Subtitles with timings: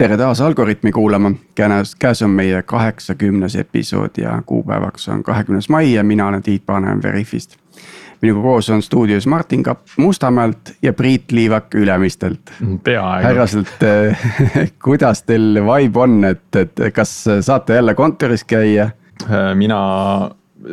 [0.00, 5.92] tere taas Algorütmi kuulama, käes, käes on meie kaheksakümnes episood ja kuupäevaks on kahekümnes mai
[5.92, 7.56] ja mina olen Tiit Paananen Veriffist.
[8.22, 12.40] minuga koos on stuudios Martin Kapp Mustamäelt ja Priit Liivak Ülemistelt.
[12.84, 13.26] peaaegu.
[13.26, 13.66] härrased
[14.84, 18.90] kuidas teil vibe on, et, et kas saate jälle kontoris käia?
[19.54, 20.30] mina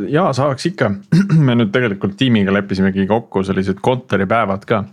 [0.08, 0.92] ja saaks ikka,
[1.50, 4.84] me nüüd tegelikult tiimiga leppisimegi kokku sellised kontoripäevad ka.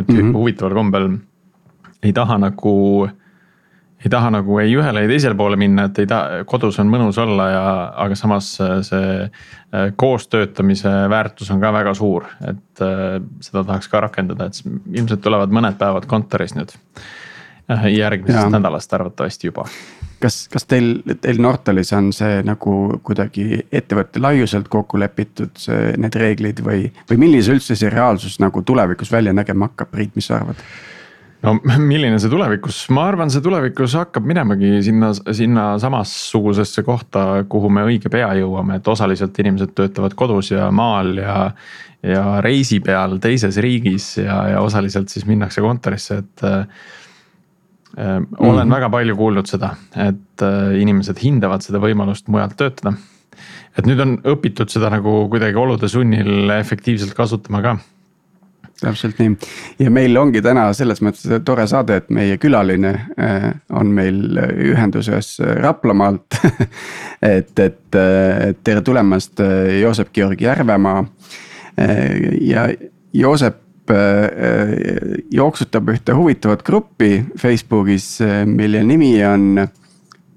[0.00, 0.32] et mm -hmm.
[0.36, 1.12] huvitaval kombel
[2.02, 3.08] ei taha nagu
[4.04, 7.18] ei taha nagu ei ühele ei teisele poole minna, et ei taha, kodus on mõnus
[7.20, 7.64] olla ja,
[8.04, 13.88] aga samas see äh, koos töötamise väärtus on ka väga suur, et äh, seda tahaks
[13.92, 14.60] ka rakendada, et
[14.92, 16.76] ilmselt tulevad mõned päevad kontoris nüüd.
[17.72, 18.48] Äh, järgmisest ja.
[18.52, 19.64] nädalast arvatavasti juba.
[20.20, 25.56] kas, kas teil, teil Nortalis on see nagu kuidagi ettevõtte laiuselt kokku lepitud,
[26.00, 30.28] need reeglid või, või millise üldse see reaalsus nagu tulevikus välja nägema hakkab, Priit, mis
[30.28, 30.60] sa arvad?
[31.44, 31.54] No
[31.90, 37.84] milline see tulevikus, ma arvan, see tulevikus hakkab minemagi sinna, sinna samasugusesse kohta, kuhu me
[37.88, 41.38] õige pea jõuame, et osaliselt inimesed töötavad kodus ja maal ja.
[42.04, 46.66] ja reisi peal teises riigis ja, ja osaliselt siis minnakse kontorisse, et äh,.
[47.94, 48.74] olen mm -hmm.
[48.74, 52.92] väga palju kuulnud seda, et äh, inimesed hindavad seda võimalust mujalt töötada.
[53.78, 57.78] et nüüd on õpitud seda nagu kuidagi olude sunnil efektiivselt kasutama ka
[58.84, 59.34] täpselt nii.
[59.78, 64.38] Ja meil ongi täna selles mõttes tore saade, et meie külaline äh, on meil
[64.70, 66.40] ühenduses Raplamaalt.
[67.24, 67.96] Et, et,
[68.66, 69.40] tere tulemast,
[69.80, 70.98] Joosep Georg Järvemaa.
[71.80, 72.66] Äh, ja
[73.16, 79.64] Joosep äh, jooksutab ühte huvitavat gruppi Facebookis, mille nimi on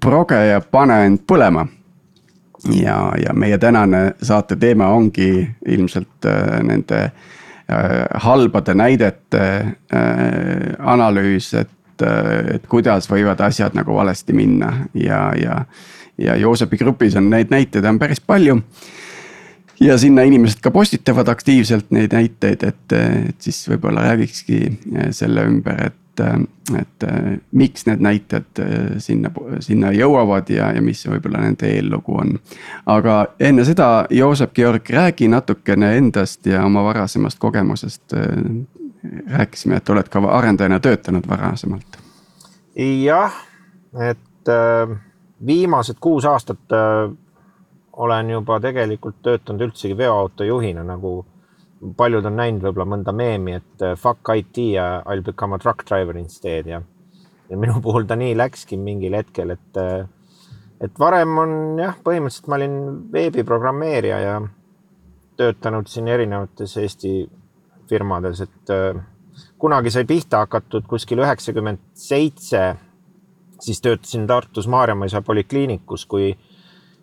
[0.00, 1.66] Proge ja pane end põlema.
[2.72, 5.28] Ja, ja meie tänane saate teema ongi
[5.68, 6.26] ilmselt
[6.64, 7.37] nende äh, Äh,
[8.14, 9.40] halbade näidete
[9.92, 15.58] äh, analüüs, et, äh, et kuidas võivad asjad nagu valesti minna ja, ja.
[16.18, 18.62] ja Joosepi grupis on neid näiteid on päris palju.
[19.80, 24.62] ja sinna inimesed ka postitavad aktiivselt neid näiteid, et, et siis võib-olla räägikski
[25.12, 27.06] selle ümber, et et, et
[27.52, 28.62] miks need näited
[29.02, 29.30] sinna,
[29.64, 32.36] sinna jõuavad ja, ja mis võib-olla nende eellugu on.
[32.86, 38.16] aga enne seda, Joosep Georg, räägi natukene endast ja oma varasemast kogemusest.
[39.30, 41.98] rääkisime, et oled ka arendajana töötanud varasemalt.
[42.76, 43.34] jah,
[44.10, 44.98] et äh,
[45.46, 47.16] viimased kuus aastat äh,
[47.98, 51.26] olen juba tegelikult töötanud üldsegi veoautojuhina nagu
[51.96, 55.62] paljud on näinud võib-olla mõnda meemi, et äh, fuck IT ja I will become a
[55.62, 56.80] truck driver instead ja,
[57.48, 60.06] ja minu puhul ta nii läkski mingil hetkel, et, äh,
[60.84, 62.78] et varem on jah, põhimõtteliselt ma olin
[63.12, 64.40] veebiprogrammeerija ja
[65.38, 67.12] töötanud siin erinevates Eesti
[67.88, 68.98] firmades, et äh,
[69.58, 72.72] kunagi sai pihta hakatud kuskil üheksakümmend seitse,
[73.62, 76.32] siis töötasin Tartus Maarjamaa polikliinikus, kui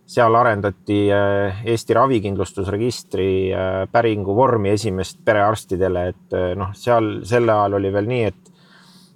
[0.05, 7.49] seal arendati äh, Eesti ravikindlustusregistri äh, päringu vormi esimest perearstidele, et äh, noh, seal sel
[7.49, 8.51] ajal oli veel nii, et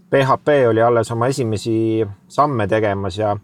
[0.10, 3.36] PHP oli alles oma esimesi samme tegemas ja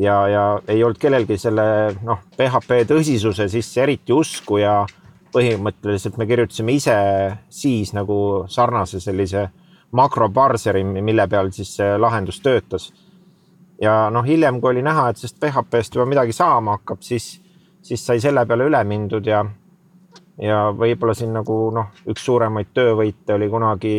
[0.00, 1.64] ja, ja ei olnud kellelgi selle
[2.06, 4.80] noh, PHP tõsisuse sisse eriti usku ja
[5.34, 6.96] põhimõtteliselt me kirjutasime ise
[7.52, 9.50] siis nagu sarnase sellise
[9.92, 12.88] makroparseri, mille peal siis see lahendus töötas
[13.80, 17.32] ja noh, hiljem, kui oli näha, et sellest PHP-st juba midagi saama hakkab, siis,
[17.82, 19.42] siis sai selle peale üle mindud ja,
[20.40, 23.96] ja võib-olla siin nagu noh, üks suuremaid töövõite oli kunagi,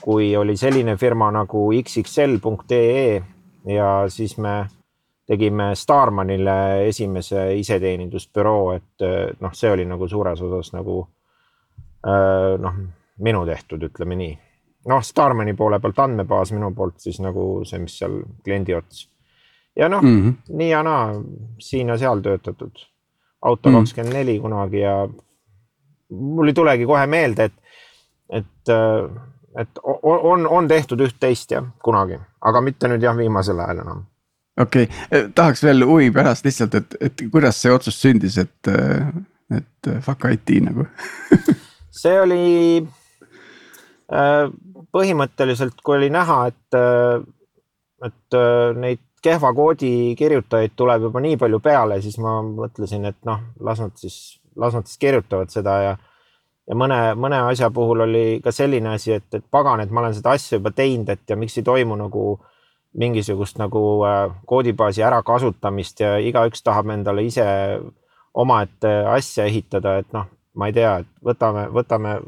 [0.00, 3.22] kui oli selline firma nagu xxl.ee
[3.68, 4.56] ja siis me
[5.28, 9.08] tegime Starmanile esimese iseteenindusbüroo, et
[9.40, 11.02] noh, see oli nagu suures osas nagu
[12.64, 12.78] noh,
[13.20, 14.36] minu tehtud, ütleme nii
[14.88, 19.08] noh, Starmani poole pealt andmebaas, minu poolt siis nagu see, mis seal kliendi ots.
[19.76, 20.56] ja noh mm, -hmm.
[20.58, 21.14] nii ja naa,
[21.58, 22.86] siin ja seal töötatud.
[23.42, 23.78] auto mhm.
[23.78, 24.26] kakskümmend mm -hmm.
[24.26, 25.08] neli kunagi ja
[26.10, 27.52] mul ei tulegi kohe meelde, et,
[28.30, 28.74] et,
[29.58, 29.68] et
[30.02, 34.04] on, on tehtud üht-teist jah, kunagi, aga mitte nüüd jah, viimasel ajal enam
[34.60, 38.68] okei okay., eh, tahaks veel huvi pärast lihtsalt, et, et kuidas see otsus sündis, et,
[39.56, 40.86] et fuck IT nagu
[42.02, 42.88] see oli
[44.12, 44.48] Äh,
[44.92, 47.22] põhimõtteliselt, kui oli näha, et, äh,
[48.08, 53.18] et äh, neid kehva koodi kirjutajaid tuleb juba nii palju peale, siis ma mõtlesin, et
[53.26, 55.96] noh, las nad siis, las nad siis kirjutavad seda ja
[56.68, 60.16] ja mõne, mõne asja puhul oli ka selline asi, et, et pagan, et ma olen
[60.16, 62.24] seda asja juba teinud, et ja miks ei toimu nagu
[62.98, 63.82] mingisugust nagu
[64.48, 67.46] koodibaasi ärakasutamist ja igaüks tahab endale ise
[68.34, 72.18] omaette asja ehitada, et noh, ma ei tea, et võtame, võtame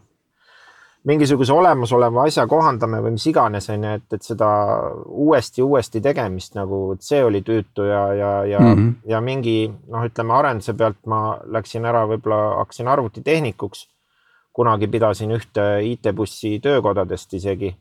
[1.05, 4.49] mingisuguse olemasoleva asja kohandame või mis iganes, on ju, et, et seda
[5.07, 8.93] uuesti, uuesti tegemist nagu, et see oli tüütu ja, ja, ja mm, -hmm.
[9.09, 9.57] ja mingi
[9.89, 13.89] noh, ütleme arenduse pealt ma läksin ära, võib-olla hakkasin arvutitehnikuks.
[14.53, 17.77] kunagi pidasin ühte IT-bussi töökodadest isegi.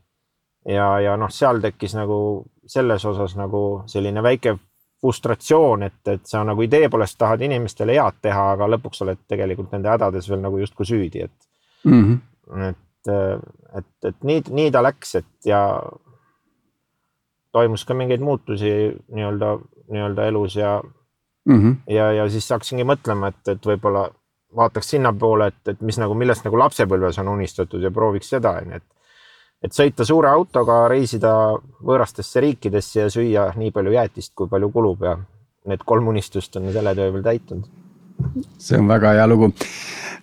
[0.65, 4.57] ja, ja noh, seal tekkis nagu selles osas nagu selline väike
[5.01, 9.71] frustratsioon, et, et sa nagu idee poolest tahad inimestele head teha, aga lõpuks oled tegelikult
[9.71, 11.31] nende hädades veel nagu justkui süüdi, et
[11.83, 12.03] mm.
[12.03, 12.69] -hmm.
[12.69, 12.77] et
[13.07, 15.61] et, et, et nii, nii ta läks, et ja
[17.51, 18.71] toimus ka mingeid muutusi
[19.15, 19.55] nii-öelda,
[19.89, 20.81] nii-öelda elus ja
[21.45, 21.75] mm, -hmm.
[21.87, 24.09] ja, ja siis hakkasingi mõtlema, et, et võib-olla
[24.55, 28.75] vaataks sinnapoole, et, et mis nagu, millest nagu lapsepõlves on unistatud ja prooviks seda, onju,
[28.75, 28.87] et
[29.63, 31.33] et sõita suure autoga, reisida
[31.83, 35.17] võõrastesse riikidesse ja süüa nii palju jäätist, kui palju kulub ja
[35.67, 37.65] need kolm unistust on selle töö veel täitnud.
[38.57, 39.53] See on väga hea lugu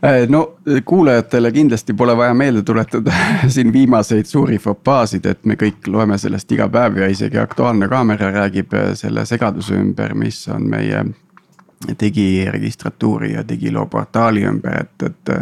[0.05, 3.13] Äh, no kuulajatele kindlasti pole vaja meelde tuletada
[3.49, 8.29] siin viimaseid suuri fopaasid, et me kõik loeme sellest iga päev ja isegi Aktuaalne Kaamera
[8.31, 11.01] räägib äh, selle segaduse ümber, mis on meie
[12.01, 15.35] digiregistratuuri ja digiloo portaali ümber, et, et.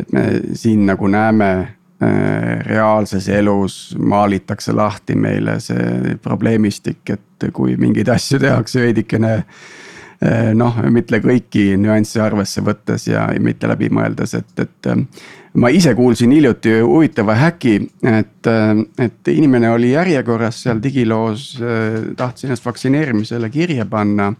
[0.00, 0.22] et me
[0.54, 8.38] siin nagu näeme äh, reaalses elus maalitakse lahti meile see probleemistik, et kui mingeid asju
[8.38, 9.32] tehakse veidikene
[10.54, 14.88] noh, mitte kõiki nüansse arvesse võttes ja mitte läbi mõeldes, et, et.
[14.90, 15.26] Eh,
[15.58, 21.50] ma ise kuulsin hiljuti huvitava häki, et, eh, et inimene oli järjekorras seal digiloos,
[22.16, 24.32] tahtis ennast vaktsineerimisele kirja panna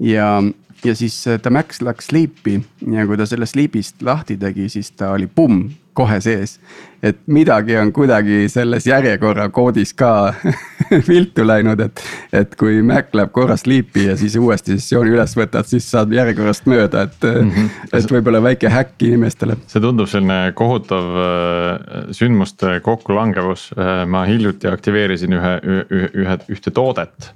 [0.00, 0.38] ja
[0.84, 2.58] ja siis ta Max läks sleep'i
[2.92, 6.58] ja kui ta sellest sleep'ist lahti tegi, siis ta oli pumm kohe sees.
[7.02, 10.34] et midagi on kuidagi selles järjekorra koodis ka
[11.10, 12.02] viltu läinud, et,
[12.32, 16.68] et kui Mac läheb korra sleep'i ja siis uuesti sessiooni üles võtad, siis saad järjekorrast
[16.70, 17.96] mööda, et mm, -hmm.
[17.98, 19.56] et võib-olla väike häkk inimestele.
[19.66, 26.70] see tundub selline kohutav äh, sündmuste kokkulangevus, äh, ma hiljuti aktiveerisin ühe, ühe, ühe, ühte
[26.70, 27.32] toodet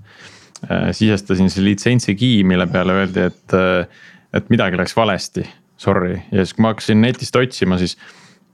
[0.69, 3.55] Äh, sisestasin selle litsentsi key, mille peale öeldi, et,
[4.37, 5.47] et midagi läks valesti,
[5.81, 7.97] sorry, ja siis kui ma hakkasin netist otsima, siis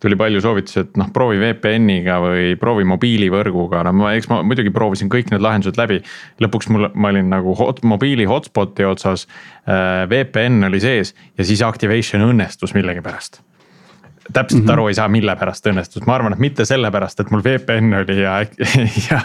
[0.06, 4.72] tuli palju soovitusi, et noh, proovi VPN-iga või proovi mobiilivõrguga, no ma, eks ma muidugi
[4.74, 6.00] proovisin kõik need lahendused läbi.
[6.42, 9.26] lõpuks mul, ma olin nagu hot, mobiili hotspot'i otsas
[9.66, 13.42] äh,, VPN oli sees ja siis activation õnnestus millegipärast
[14.32, 14.72] täpselt mm -hmm.
[14.72, 18.20] aru ei saa, mille pärast õnnestus, ma arvan, et mitte sellepärast, et mul VPN oli
[18.22, 18.40] ja,
[19.10, 19.20] ja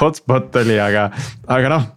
[0.00, 1.10] hotspot oli, aga,
[1.46, 1.88] aga noh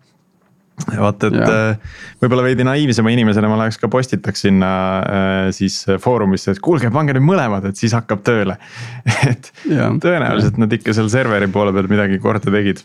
[0.98, 1.48] vaata, et ja.
[1.74, 6.90] Äh, võib-olla veidi naiivsema inimesena ma läheks ka postitaks sinna äh, siis foorumisse, et kuulge,
[6.94, 8.58] pange nüüd mõlemad, et siis hakkab tööle.
[9.32, 9.92] et ja.
[9.94, 10.66] tõenäoliselt ja.
[10.66, 12.84] nad ikka seal serveri poole peal midagi korda tegid.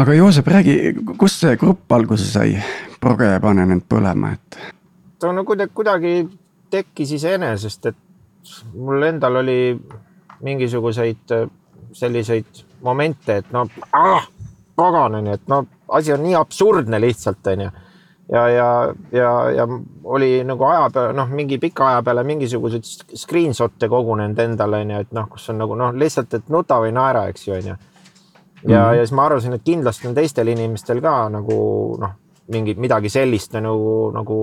[0.00, 0.76] aga Joosep, räägi,
[1.18, 2.58] kust see grupp alguse sai,
[3.02, 4.60] proge ja pane need põlema, et.
[5.20, 6.14] ta no kuidagi, kuidagi
[6.70, 9.60] tekkis iseenesest, et mul endal oli
[10.42, 11.48] mingisuguseid äh,
[11.92, 14.26] selliseid momente, et no ah,
[14.80, 15.62] pagan on ju, et no
[15.96, 17.68] asi on nii absurdne lihtsalt, onju.
[18.32, 18.68] ja, ja,
[19.12, 19.66] ja, ja
[20.04, 22.86] oli nagu aja peale, noh, mingi pika aja peale mingisuguseid
[23.24, 27.26] screenshot'e kogunenud endale, onju, et noh, kus on nagu noh, lihtsalt, et nuta või naera,
[27.32, 27.76] eks ju, onju.
[27.76, 28.96] ja mm, -hmm.
[28.96, 31.60] ja siis ma arvasin, et kindlasti on teistel inimestel ka nagu
[32.00, 32.18] noh,
[32.50, 34.38] mingi midagi sellist nagu, nagu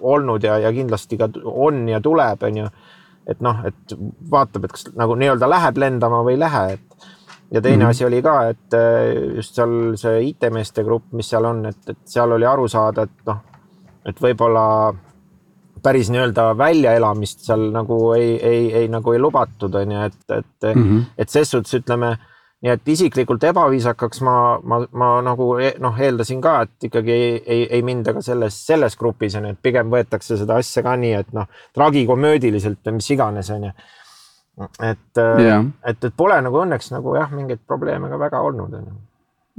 [0.00, 2.66] olnud ja, ja kindlasti ka on ja tuleb, onju.
[3.30, 3.96] et noh, et
[4.30, 7.10] vaatab, et kas nagu nii-öelda läheb lendama või ei lähe, et
[7.50, 7.90] ja teine mm -hmm.
[7.90, 11.98] asi oli ka, et äh, just seal see IT-meeste grupp, mis seal on, et, et
[12.04, 13.38] seal oli aru saada, et noh,
[14.06, 14.94] et võib-olla
[15.82, 20.74] päris nii-öelda väljaelamist seal nagu ei, ei, ei nagu ei lubatud, on ju, et, et
[20.74, 21.04] mm, -hmm.
[21.18, 22.16] et ses suhtes ütleme
[22.60, 27.30] nii et isiklikult ebaviisakaks ma, ma, ma nagu e-, noh, eeldasin ka, et ikkagi ei,
[27.46, 30.96] ei, ei minda ka selles, selles grupis on ju, et pigem võetakse seda asja ka
[31.00, 33.72] nii, et noh, tragikomöödiliselt või mis iganes on ju
[34.80, 38.90] et yeah., et, et pole nagu õnneks nagu jah, mingeid probleeme ka väga olnud, on
[38.90, 38.98] ju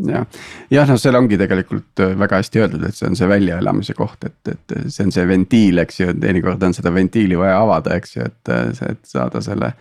[0.08, 0.26] jah,
[0.72, 4.24] jah, no seal ongi tegelikult äh, väga hästi öeldud, et see on see väljaelamise koht,
[4.28, 8.18] et, et see on see ventiil, eks ju, teinekord on seda ventiili vaja avada, eks
[8.18, 8.56] ju, et,
[8.88, 9.74] et saada selle.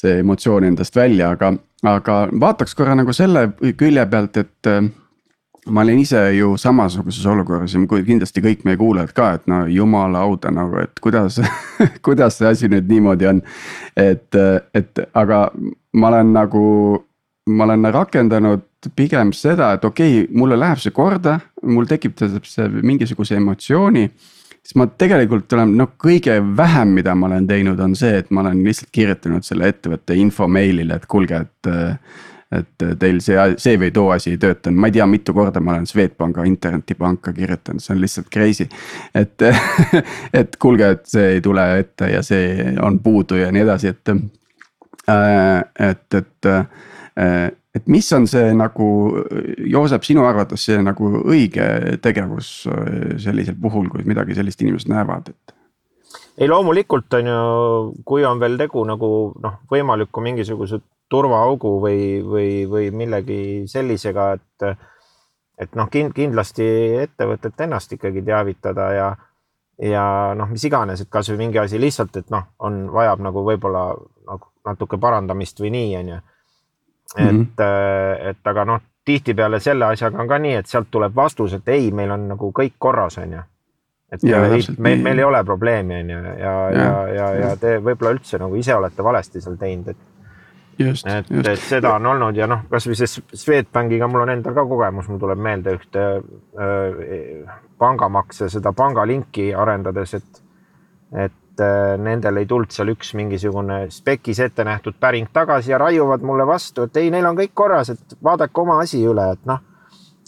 [0.00, 1.50] see emotsioon endast välja, aga,
[1.84, 4.68] aga vaataks korra nagu selle külje pealt, et
[5.66, 10.24] ma olin ise ju samasuguses olukorras ja kindlasti kõik meie kuulajad ka, et no jumala
[10.24, 11.40] auda nagu, et kuidas
[12.06, 13.42] kuidas see asi nüüd niimoodi on.
[13.96, 14.40] et,
[14.74, 15.50] et aga
[15.92, 16.64] ma olen nagu,
[17.48, 22.68] ma olen rakendanud pigem seda, et okei okay,, mulle läheb see korda, mul tekib see
[22.80, 24.08] mingisuguse emotsiooni
[24.60, 28.44] siis ma tegelikult olen noh, kõige vähem, mida ma olen teinud, on see, et ma
[28.44, 31.70] olen lihtsalt kirjutanud selle ettevõtte info meilile, et kuulge, et
[32.50, 35.76] et teil see, see või too asi ei töötanud, ma ei tea, mitu korda ma
[35.76, 38.66] olen Swedbanka internetipanka kirjutanud, see on lihtsalt crazy.
[39.14, 39.46] et,
[40.40, 44.14] et kuulge, et see ei tule ette ja see on puudu ja nii edasi, et
[45.10, 46.50] et, et,
[47.74, 48.90] et mis on see nagu,
[49.66, 52.52] Joosep, sinu arvates see nagu õige tegevus
[53.18, 55.59] sellisel puhul, kui midagi sellist inimesed näevad, et?
[56.40, 57.40] Ei, loomulikult on ju,
[58.04, 59.10] kui on veel tegu nagu
[59.42, 60.80] noh, võimaliku mingisuguse
[61.10, 64.70] turvaaugu või, või, või millegi sellisega, et
[65.60, 66.64] et noh, kindlasti
[67.02, 69.08] ettevõtet ennast ikkagi teavitada ja
[69.80, 70.04] ja
[70.36, 73.84] noh, mis iganes, et kasvõi mingi asi lihtsalt, et noh, on, vajab nagu võib-olla
[74.28, 76.18] nagu natuke parandamist või nii, onju.
[77.16, 78.28] et mm, -hmm.
[78.30, 81.90] et aga noh, tihtipeale selle asjaga on ka nii, et sealt tuleb vastus, et ei,
[81.90, 83.42] meil on nagu kõik korras, onju.
[84.12, 87.50] Et ja, ei, meil, meil ei ole probleemi, onju, ja, ja, ja, ja, ja, ja
[87.60, 90.08] te võib-olla üldse nagu ise olete valesti seal teinud, et
[90.80, 94.64] Just, et, et seda on olnud ja noh, kasvõi see Swedbankiga mul on endal ka
[94.68, 100.40] kogemus, mul tuleb meelde ühte äh, pangamakse, seda pangalinki arendades, et,
[101.26, 106.24] et äh, nendel ei tulnud seal üks mingisugune spekis ette nähtud päring tagasi ja raiuvad
[106.24, 109.60] mulle vastu, et ei, neil on kõik korras, et vaadake oma asi üle, et noh.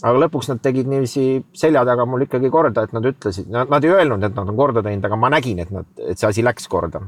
[0.03, 3.93] Aga lõpuks nad tegid niiviisi selja taga mul ikkagi korda, et nad ütlesid, nad ei
[3.93, 6.67] öelnud, et nad on korda teinud, aga ma nägin, et nad, et see asi läks
[6.71, 7.05] korda.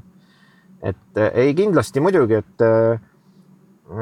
[0.86, 3.02] et äh, ei, kindlasti muidugi, et äh,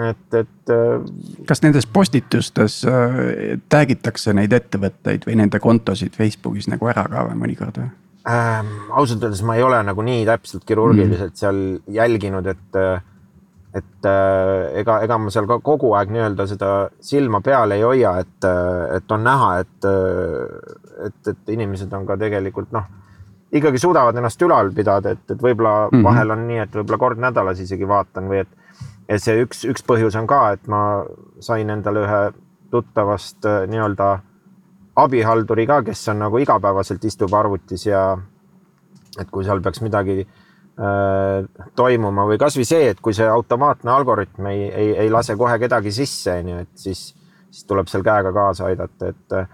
[0.09, 0.69] et, et.
[0.69, 7.05] Äh, kas nendes postitustes äh, tag itakse neid ettevõtteid või nende kontosid Facebookis nagu ära
[7.11, 7.89] ka või mõnikord või
[8.31, 8.71] ähm,?
[8.91, 11.39] ausalt öeldes ma ei ole nagu nii täpselt kirurgiliselt mm.
[11.41, 12.79] seal jälginud, et,
[13.73, 18.17] et äh, ega, ega ma seal ka kogu aeg nii-öelda seda silma peal ei hoia,
[18.21, 18.49] et,
[18.97, 19.87] et on näha, et,
[21.07, 22.91] et, et inimesed on ka tegelikult noh
[23.53, 26.03] ikkagi suudavad ennast ülal pidada, et, et võib-olla mm -hmm.
[26.05, 28.53] vahel on nii, et võib-olla kord nädalas isegi vaatan või et
[29.09, 31.03] ja see üks, üks põhjus on ka, et ma
[31.39, 32.21] sain endale ühe
[32.71, 34.19] tuttavast äh, nii-öelda
[34.95, 38.17] abihalduri ka, kes on nagu igapäevaselt istub arvutis ja
[39.19, 40.42] et kui seal peaks midagi äh,
[41.75, 45.91] toimuma või kasvõi see, et kui see automaatne algoritm ei, ei, ei lase kohe kedagi
[45.93, 47.03] sisse, onju, et siis,
[47.51, 49.51] siis tuleb seal käega kaasa aidata, et äh,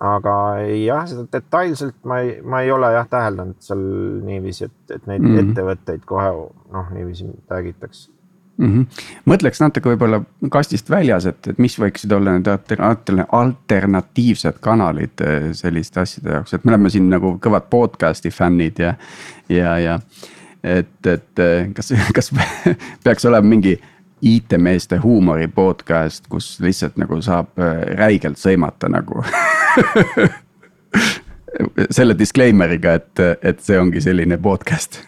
[0.00, 0.34] aga
[0.80, 3.82] jah, seda detailselt ma ei, ma ei ole jah täheldanud seal
[4.24, 5.42] niiviisi, et, et neid mm.
[5.44, 8.08] ettevõtteid kohe noh, niiviisi tag'itakse
[8.60, 8.72] mm.
[8.72, 9.04] -hmm.
[9.32, 12.48] mõtleks natuke võib-olla kastist väljas, et, et mis võiksid olla need
[13.28, 18.94] alternatiivsed kanalid eh, selliste asjade jaoks, et me oleme siin nagu kõvad podcast'i fännid ja,
[19.48, 19.98] ja, ja.
[20.64, 22.30] Et, et eh, kas, kas
[23.04, 23.76] peaks olema mingi
[24.20, 29.24] IT-meeste huumori podcast, kus lihtsalt nagu saab eh, räigelt sõimata nagu
[31.96, 35.00] selle disclaimer'iga, et, et see ongi selline podcast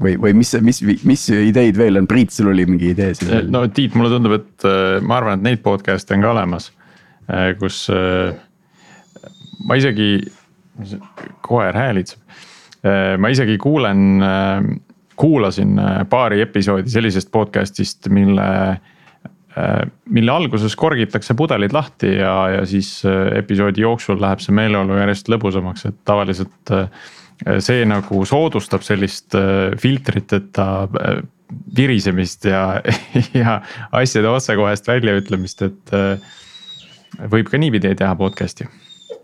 [0.00, 3.50] või, või mis, mis, mis ideid veel on, Priit, sul oli mingi idee siin?
[3.52, 6.70] no Tiit, mulle tundub, et äh, ma arvan, et neid podcast'e on ka olemas,
[7.60, 7.84] kus
[9.68, 10.14] ma isegi,
[11.46, 12.22] koer häälitseb.
[13.18, 14.22] Ma isegi kuulen,
[15.20, 18.46] kuulasin paari episoodi sellisest podcast'ist, mille
[20.08, 23.02] mille alguses korgitakse pudelid lahti ja, ja siis
[23.36, 26.86] episoodi jooksul läheb see meeleolu järjest lõbusamaks, et tavaliselt äh,
[27.64, 31.22] see nagu soodustab sellist äh, filtriteta äh,
[31.76, 32.82] virisemist ja,
[33.42, 33.60] ja
[33.96, 36.38] asjade otsekohest väljaütlemist, et äh,
[37.32, 38.68] võib ka niipidi teha podcast'i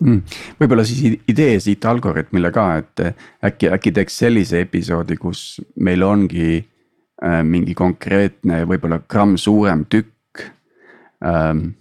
[0.00, 0.36] mm..
[0.60, 3.04] võib-olla siis idee siit Algorütmile ka, et
[3.44, 10.46] äkki, äkki teeks sellise episoodi, kus meil ongi äh, mingi konkreetne, võib-olla gramm suurem tükk
[11.24, 11.72] ähm,.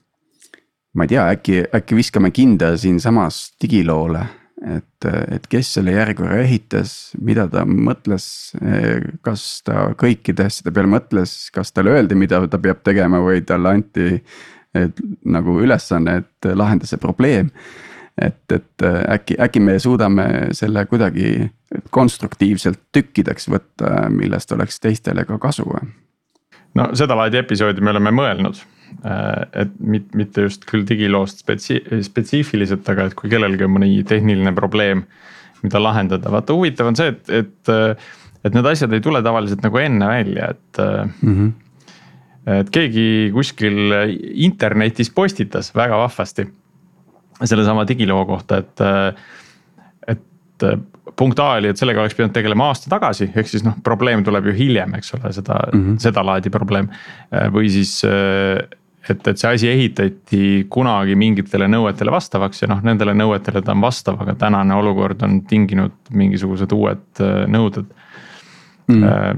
[0.96, 4.24] ma ei tea, äkki, äkki viskame kinda siinsamas digiloole
[4.66, 5.06] et,
[5.36, 8.26] et kes selle järjekorra ehitas, mida ta mõtles,
[9.26, 13.76] kas ta kõikide asjade peale mõtles, kas talle öeldi, mida ta peab tegema või talle
[13.76, 14.22] anti
[14.76, 17.52] et, nagu ülesanne, et lahenda see probleem.
[18.22, 21.50] Et, et äkki, äkki me suudame selle kuidagi
[21.90, 25.68] konstruktiivselt tükkideks võtta, millest oleks teistele ka kasu
[26.76, 28.64] no sedalaadi episoodi me oleme mõelnud
[29.06, 29.74] Äh, et
[30.16, 35.04] mitte just küll digiloost spetsi-, spetsiifiliselt, aga et kui kellelgi on mõni tehniline probleem,
[35.66, 37.76] mida lahendada, vaata huvitav on see, et, et.
[38.46, 41.32] et need asjad ei tule tavaliselt nagu enne välja, et mm.
[41.34, 41.48] -hmm.
[42.60, 43.96] et keegi kuskil
[44.48, 46.46] internetis postitas väga vahvasti
[47.44, 48.84] sellesama digiloo kohta, et,
[50.08, 50.66] et
[51.16, 54.50] punkt A oli, et sellega oleks pidanud tegelema aasta tagasi, ehk siis noh, probleem tuleb
[54.50, 56.00] ju hiljem, eks ole, seda mm, -hmm.
[56.08, 56.90] sedalaadi probleem.
[57.54, 58.00] või siis
[59.10, 63.84] et, et see asi ehitati kunagi mingitele nõuetele vastavaks ja noh, nendele nõuetele ta on
[63.84, 67.90] vastav, aga tänane olukord on tinginud mingisugused uued äh, nõuded
[68.90, 69.04] mm..
[69.04, 69.32] Äh,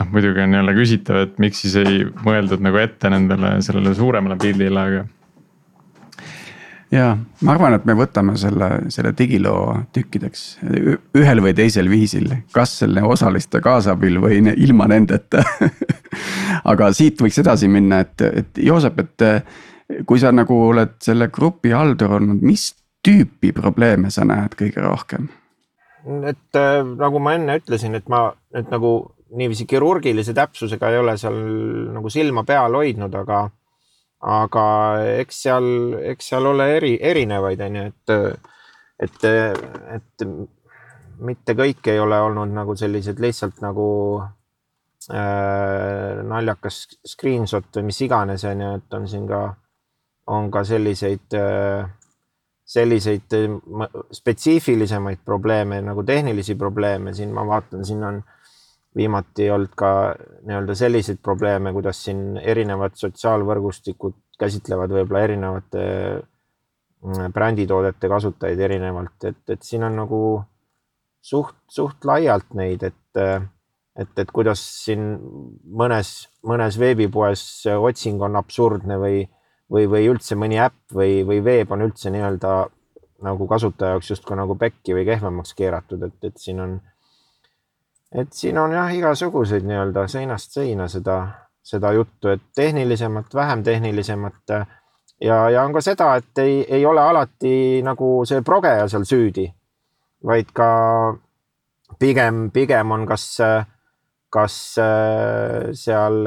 [0.00, 4.38] noh, muidugi on jälle küsitav, et miks siis ei mõeldud nagu ette nendele, sellele suuremale
[4.42, 5.04] pildile, aga.
[6.94, 7.10] Ja
[7.42, 10.44] ma arvan, et me võtame selle, selle digiloo tükkideks
[11.18, 15.42] ühel või teisel viisil, kas selle osaliste kaasabil või ilma nendeta
[16.72, 21.74] aga siit võiks edasi minna, et, et Joosep, et kui sa nagu oled selle grupi
[21.74, 22.70] haldur olnud, mis
[23.04, 25.28] tüüpi probleeme sa näed kõige rohkem?
[26.04, 28.90] et äh, nagu ma enne ütlesin, et ma, et nagu
[29.34, 31.38] niiviisi kirurgilise täpsusega ei ole seal
[31.94, 33.46] nagu silma peal hoidnud, aga
[34.24, 34.66] aga
[35.20, 35.66] eks seal,
[36.12, 38.14] eks seal ole eri, erinevaid, on ju, et,
[39.04, 39.26] et,
[39.98, 40.26] et
[41.24, 43.88] mitte kõik ei ole olnud nagu sellised lihtsalt nagu
[45.12, 49.42] äh, naljakas screenshot või mis iganes, on ju, et on siin ka,
[50.32, 51.84] on ka selliseid äh,
[52.64, 53.34] selliseid
[54.12, 58.22] spetsiifilisemaid probleeme nagu tehnilisi probleeme, siin ma vaatan, siin on
[58.96, 59.90] viimati olnud ka
[60.46, 65.84] nii-öelda selliseid probleeme, kuidas siin erinevad sotsiaalvõrgustikud käsitlevad võib-olla erinevate
[67.02, 70.20] mm, bränditoodete kasutajaid erinevalt, et, et siin on nagu
[71.24, 73.22] suht, suht laialt neid, et,
[73.98, 75.14] et, et kuidas siin
[75.64, 76.14] mõnes,
[76.46, 79.24] mõnes veebipoes otsing on absurdne või,
[79.70, 82.56] või, või üldse mõni äpp või, või veeb on üldse nii-öelda
[83.24, 86.74] nagu kasutaja jaoks justkui nagu pekki või kehvemaks keeratud, et, et siin on
[88.14, 91.18] et siin on jah, igasuguseid nii-öelda seinast seina seda,
[91.64, 94.56] seda juttu, et tehnilisemat, vähem tehnilisemat.
[95.20, 99.48] ja, ja on ka seda, et ei, ei ole alati nagu see progeja seal süüdi,
[100.26, 100.68] vaid ka
[101.98, 103.26] pigem, pigem on kas,
[104.30, 104.58] kas
[105.72, 106.20] seal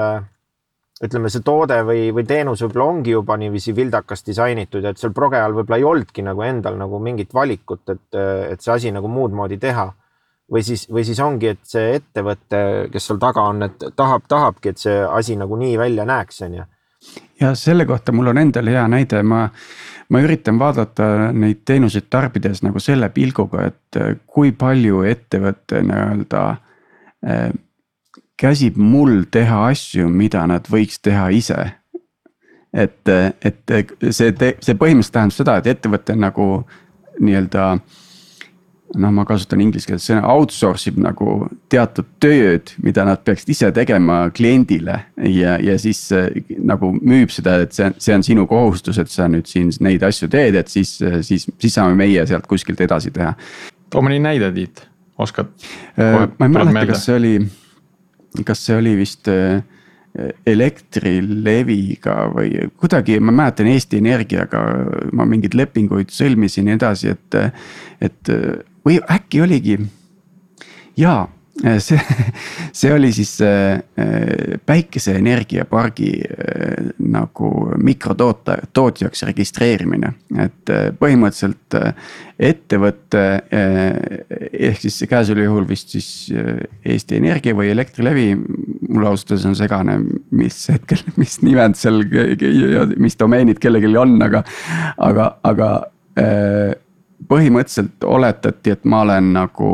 [1.04, 5.14] ütleme, see toode või, või teenus võib-olla ongi juba niiviisi vildakas disainitud ja et seal
[5.14, 8.20] progejal võib-olla ei olnudki nagu endal nagu mingit valikut, et,
[8.52, 9.92] et see asi nagu muud moodi teha
[10.52, 12.62] või siis, või siis ongi, et see ettevõte,
[12.92, 16.58] kes seal taga on, et tahab, tahabki, et see asi nagu nii välja näeks, on
[16.60, 16.66] ju.
[17.42, 19.48] ja selle kohta mul on endal hea näide, ma,
[20.10, 26.44] ma üritan vaadata neid teenuseid tarbides nagu selle pilguga, et kui palju ettevõte nii-öelda
[27.28, 27.52] äh,
[28.38, 31.72] käsib mul teha asju, mida nad võiks teha ise.
[32.74, 33.72] et, et
[34.12, 36.46] see, see põhimõtteliselt tähendab seda, et ettevõte nagu
[37.20, 38.04] nii-öelda äh,
[38.96, 41.38] noh, ma kasutan inglise keeles sõna outsource ib nagu
[41.72, 45.00] teatud tööd, mida nad peaksid ise tegema kliendile.
[45.32, 49.28] ja, ja siis äh, nagu müüb seda, et see, see on sinu kohustus, et sa
[49.32, 50.98] nüüd siin neid asju teed, et siis,
[51.28, 53.36] siis, siis saame meie sealt kuskilt edasi teha.
[53.92, 54.86] too mõni näide, Tiit,
[55.20, 55.52] oskad?
[56.00, 57.34] Äh, ma ei mäleta, kas see oli,
[58.48, 59.60] kas see oli vist äh,
[60.48, 64.64] Elektrileviga või kuidagi, ma mäletan Eesti Energiaga
[65.14, 67.38] ma mingeid lepinguid sõlmisin ja nii edasi, et,
[68.02, 68.32] et
[68.88, 69.80] või äkki oligi,
[70.98, 71.26] jaa,
[71.80, 72.00] see,
[72.80, 73.82] see oli siis äh,
[74.66, 77.52] päikeseenergiapargi äh, nagu
[77.84, 80.14] mikrotoota, tootjaks registreerimine.
[80.38, 81.78] et äh, põhimõtteliselt
[82.38, 86.30] ettevõte ehk siis käesoleval juhul vist siis
[86.86, 88.28] Eesti Energia või Elektrilevi.
[88.38, 89.98] mul ausalt öeldes on segane,
[90.32, 94.44] mis hetkel, mis nimed seal ja mis domeenid kellelgi on, aga,
[95.10, 95.72] aga, aga
[97.28, 99.70] põhimõtteliselt oletati, et ma olen nagu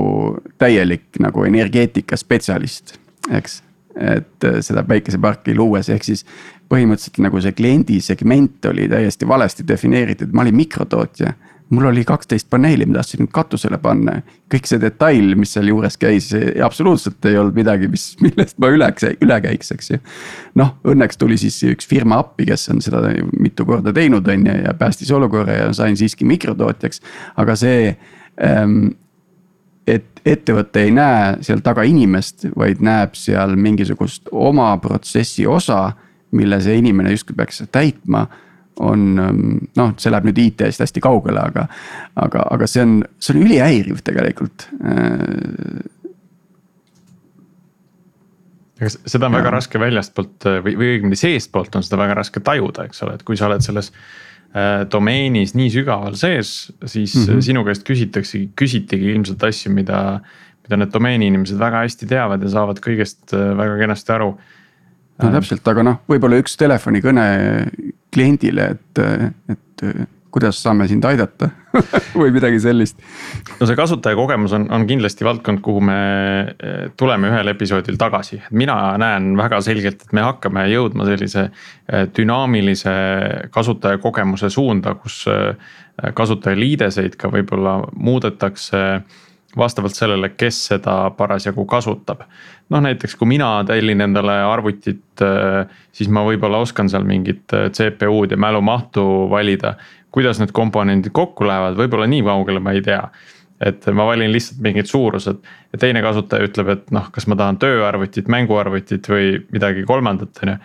[0.62, 2.98] täielik nagu energeetikaspetsialist,
[3.32, 3.62] eks.
[4.00, 6.26] et äh, seda päikeseparki luues, ehk siis
[6.72, 11.34] põhimõtteliselt nagu see kliendi segment oli täiesti valesti defineeritud, ma olin mikrotootja
[11.70, 14.22] mul oli kaksteist paneeli, ma tahtsin katusele panna.
[14.54, 16.30] kõik see detail, mis seal juures käis,
[16.66, 18.90] absoluutselt ei olnud midagi, mis, millest ma üle,
[19.26, 20.00] üle käiks, eks ju.
[20.60, 23.02] noh, õnneks tuli siis üks firma appi, kes on seda
[23.40, 27.02] mitu korda teinud, on ju, ja päästis olukorra ja sain siiski mikrotootjaks.
[27.42, 27.96] aga see
[28.44, 28.94] ähm,
[29.88, 35.92] et ettevõte ei näe seal taga inimest, vaid näeb seal mingisugust oma protsessi osa,
[36.34, 38.28] mille see inimene justkui peaks täitma
[38.82, 39.42] on ähm,
[39.78, 41.68] noh, see läheb nüüd IT-st hästi kaugele, aga,
[42.20, 44.68] aga, aga see on, see on ülihäiriv tegelikult.
[48.84, 49.40] ega seda on ja.
[49.40, 53.26] väga raske väljastpoolt või, või õigemini seestpoolt on seda väga raske tajuda, eks ole, et
[53.28, 57.46] kui sa oled selles äh, domeenis nii sügaval sees, siis mm -hmm.
[57.50, 60.20] sinu käest küsitaksegi, küsitigi ilmselt asju, mida,
[60.66, 64.34] mida need domeeni inimesed väga hästi teavad ja saavad kõigest äh, väga kenasti aru
[65.22, 67.26] no täpselt, aga noh, võib-olla üks telefonikõne
[68.14, 69.04] kliendile, et,
[69.54, 69.88] et
[70.34, 71.50] kuidas saame sind aidata
[72.20, 72.98] või midagi sellist.
[73.60, 75.98] no see kasutajakogemus on, on kindlasti valdkond, kuhu me
[76.54, 82.08] eh, tuleme ühel episoodil tagasi, mina näen väga selgelt, et me hakkame jõudma sellise eh,
[82.18, 82.96] dünaamilise
[83.54, 85.54] kasutajakogemuse suunda, kus eh,
[86.18, 89.04] kasutajaliideseid ka võib-olla muudetakse
[89.58, 92.24] vastavalt sellele, kes seda parasjagu kasutab.
[92.70, 97.70] noh, näiteks kui mina tellin endale arvutit, äh, siis ma võib-olla oskan seal mingit äh,
[97.72, 99.76] CPU-d ja mälumahtu valida.
[100.12, 103.08] kuidas need komponendid kokku lähevad, võib-olla nii kaugele ma ei tea
[103.66, 105.40] et ma valin lihtsalt mingid suurused
[105.74, 110.54] ja teine kasutaja ütleb, et noh, kas ma tahan tööarvutit, mänguarvutit või midagi kolmandat, on
[110.54, 110.58] ju.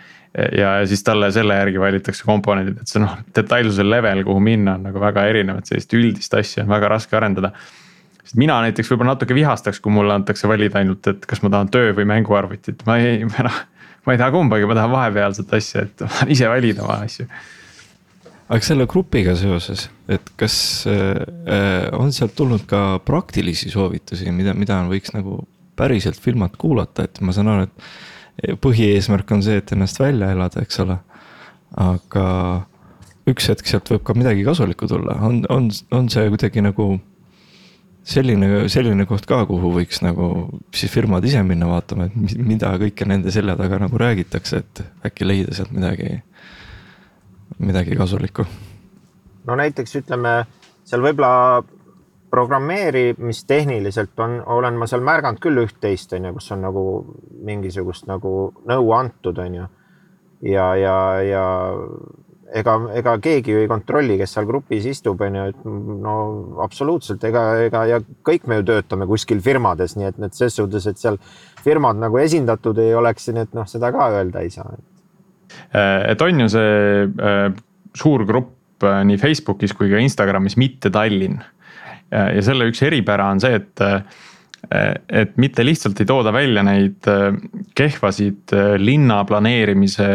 [0.59, 4.89] ja siis talle selle järgi valitakse komponendid, et see noh, detailsuse level, kuhu minna on
[4.89, 7.53] nagu väga erinev, et sellist üldist asja on väga raske arendada.
[8.29, 11.71] Sest mina näiteks võib-olla natuke vihastaks, kui mulle antakse valida ainult, et kas ma tahan
[11.73, 13.61] töö või mänguarvutit, ma ei, noh.
[14.05, 17.25] ma ei taha kumbagi, ma tahan vahepealset asja, et ma tahan ise valida oma asju
[18.49, 20.55] aga selle grupiga seoses, et kas
[20.89, 25.43] äh, on sealt tulnud ka praktilisi soovitusi, mida, mida võiks nagu
[25.79, 30.63] päriselt filmalt kuulata, et ma saan aru, et põhieesmärk on see, et ennast välja elada,
[30.65, 30.97] eks ole.
[31.77, 32.25] aga
[33.29, 36.95] üks hetk sealt võib ka midagi kasulikku tulla, on, on, on see kuidagi nagu
[38.09, 40.29] selline, selline koht ka, kuhu võiks nagu
[40.75, 45.27] siis firmad ise minna vaatama, et mida kõike nende selja taga nagu räägitakse, et äkki
[45.27, 46.17] leida sealt midagi
[47.59, 48.45] midagi kasulikku?
[49.47, 50.33] no näiteks ütleme
[50.87, 51.63] seal võib-olla
[52.29, 56.83] programmeerimistehniliselt on, olen ma seal märganud küll üht-teist, on ju, kus on nagu
[57.45, 58.33] mingisugust nagu
[58.69, 59.65] nõu antud, on ju.
[60.51, 61.45] ja, ja, ja
[62.55, 65.65] ega, ega keegi ju ei kontrolli, kes seal grupis istub, on ju, et
[66.05, 66.15] no
[66.65, 70.87] absoluutselt, ega, ega ja kõik me ju töötame kuskil firmades, nii et need ses suhtes,
[70.89, 71.19] et seal
[71.63, 74.71] firmad nagu esindatud ei oleks, nii et noh, seda ka öelda ei saa
[75.73, 77.51] Äh, et on ju see äh,
[77.97, 81.39] suur grupp äh, nii Facebookis kui ka Instagramis mitte Tallinn.
[82.09, 83.81] ja selle üks eripära on see, et,
[85.13, 87.05] et mitte lihtsalt ei tooda välja neid
[87.77, 88.49] kehvasid
[88.81, 90.07] linna planeerimise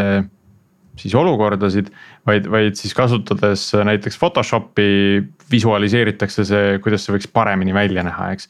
[1.00, 1.90] siis olukordasid,
[2.26, 8.48] vaid, vaid siis kasutades näiteks Photoshopi visualiseeritakse see, kuidas see võiks paremini välja näha, eks.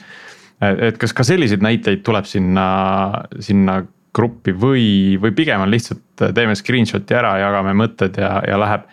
[0.60, 2.66] et kas ka selliseid näiteid tuleb sinna,
[3.40, 3.80] sinna
[4.14, 4.86] gruppi või,
[5.20, 8.86] või pigem on lihtsalt teeme screenshot'i ära, jagame mõtted ja, ja läheb.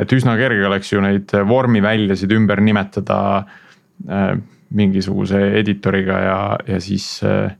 [0.00, 4.34] et üsna kerge oleks ju neid vormiväljasid ümber nimetada äh,
[4.70, 7.54] mingisuguse editoriga ja, ja siis äh,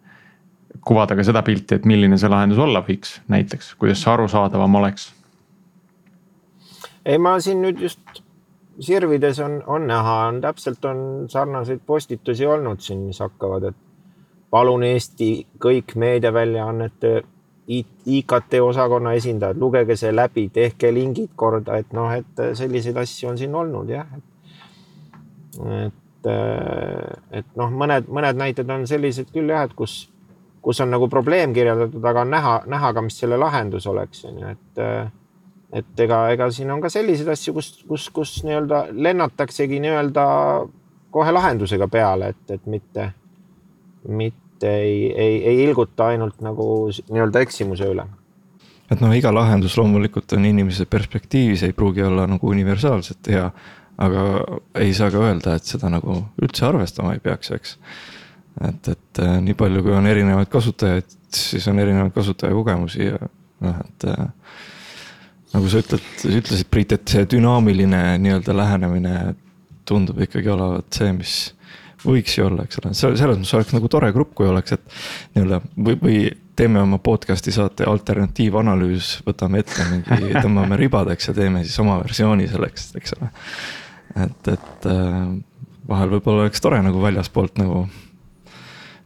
[0.84, 5.10] kuvada ka seda pilti, et milline see lahendus olla võiks näiteks, kuidas see arusaadavam oleks.
[7.04, 8.22] Ei, ma siin nüüd just
[8.80, 13.76] sirvides on, on näha, on täpselt on sarnaseid postitusi olnud siin, mis hakkavad, et
[14.50, 15.30] palun Eesti
[15.62, 17.20] kõik meediaväljaannete
[17.70, 23.38] IKT osakonna esindajad, lugege see läbi, tehke lingid korda, et noh, et selliseid asju on
[23.38, 24.08] siin olnud jah.
[25.84, 26.30] et,
[27.30, 30.02] et noh, mõned, mõned näited on sellised küll jah, et kus,
[30.62, 34.42] kus on nagu probleem kirjeldatud, aga on näha, näha ka, mis selle lahendus oleks, on
[34.42, 34.84] ju, et
[35.72, 40.26] et ega, ega siin on ka selliseid asju, kus, kus, kus nii-öelda lennataksegi nii-öelda
[41.10, 43.12] kohe lahendusega peale, et, et mitte
[44.08, 46.64] mitte ei, ei, ei ilguta ainult nagu
[47.10, 48.06] nii-öelda eksimuse üle.
[48.90, 53.50] et noh, iga lahendus loomulikult on inimese perspektiivis, ei pruugi olla nagu universaalselt hea.
[54.00, 54.22] aga
[54.80, 57.76] ei saa ka öelda, et seda nagu üldse arvestama ei peaks, eks.
[58.68, 63.18] et, et äh, nii palju, kui on erinevaid kasutajaid, siis on erinevaid kasutajakogemusi ja
[63.60, 64.26] noh, et äh,
[65.54, 69.14] nagu sa ütled, ütlesid, Priit, et see dünaamiline nii-öelda lähenemine
[69.88, 71.34] tundub ikkagi olevat see, mis
[72.04, 75.60] võiks ju olla, eks ole, selles mõttes oleks nagu tore grupp, kui oleks, et nii-öelda
[75.76, 76.20] või, või
[76.60, 82.48] teeme oma podcast'i saate alternatiivanalüüs, võtame ette mingi, tõmbame ribadeks ja teeme siis oma versiooni
[82.50, 83.30] selleks, eks ole.
[84.26, 85.20] et, et äh,
[85.90, 87.84] vahel võib-olla oleks tore nagu väljaspoolt nagu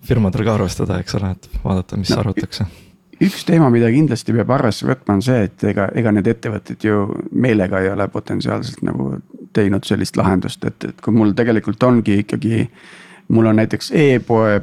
[0.05, 2.69] firmadel ka arvestada, eks ole, et vaadata, mis no, arvatakse
[3.23, 7.05] üks teema, mida kindlasti peab arvesse võtma, on see, et ega, ega need ettevõtted ju
[7.31, 9.15] meelega ei ole potentsiaalselt nagu
[9.55, 12.69] teinud sellist lahendust, et, et kui mul tegelikult ongi ikkagi.
[13.29, 14.61] mul on näiteks e-poe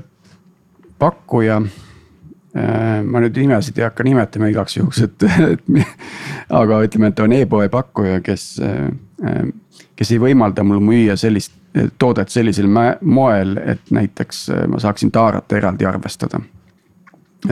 [1.00, 5.64] pakkuja äh, ma nüüd nimesid ei hakka nimetama igaks juhuks, et, et
[6.62, 9.48] aga ütleme, et on e-poe pakkuja, kes, äh,
[9.96, 11.58] kes ei võimalda mul müüa sellist
[11.98, 12.68] toodet sellisel
[13.02, 16.42] moel, et näiteks äh, ma saaksin taarat eraldi arvestada.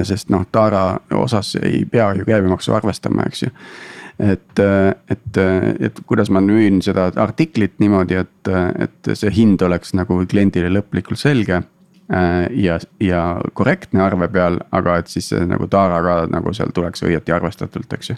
[0.04, 3.54] Sest noh, taara osas ei pea ju käibemaksu arvestama, eks ju
[4.20, 4.60] et,
[5.10, 5.38] et,
[5.80, 8.52] et kuidas ma müün seda artiklit niimoodi, et,
[8.86, 11.62] et see hind oleks nagu kliendile lõplikult selge.
[12.58, 13.20] ja, ja
[13.54, 18.10] korrektne arve peal, aga et siis nagu taara ka nagu seal tuleks õieti arvestatult, eks
[18.10, 18.16] ju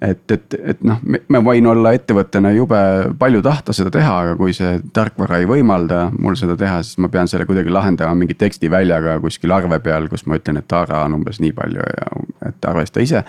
[0.00, 2.80] et, et, et noh, ma võin olla ettevõttena jube
[3.20, 7.10] palju tahta seda teha, aga kui see tarkvara ei võimalda mul seda teha, siis ma
[7.12, 11.18] pean selle kuidagi lahendama mingi tekstiväljaga kuskil arve peal, kus ma ütlen, et taara on
[11.20, 12.10] umbes nii palju ja
[12.48, 13.24] et arvesta ise.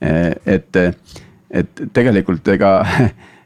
[0.00, 0.82] et
[1.54, 2.72] et tegelikult ega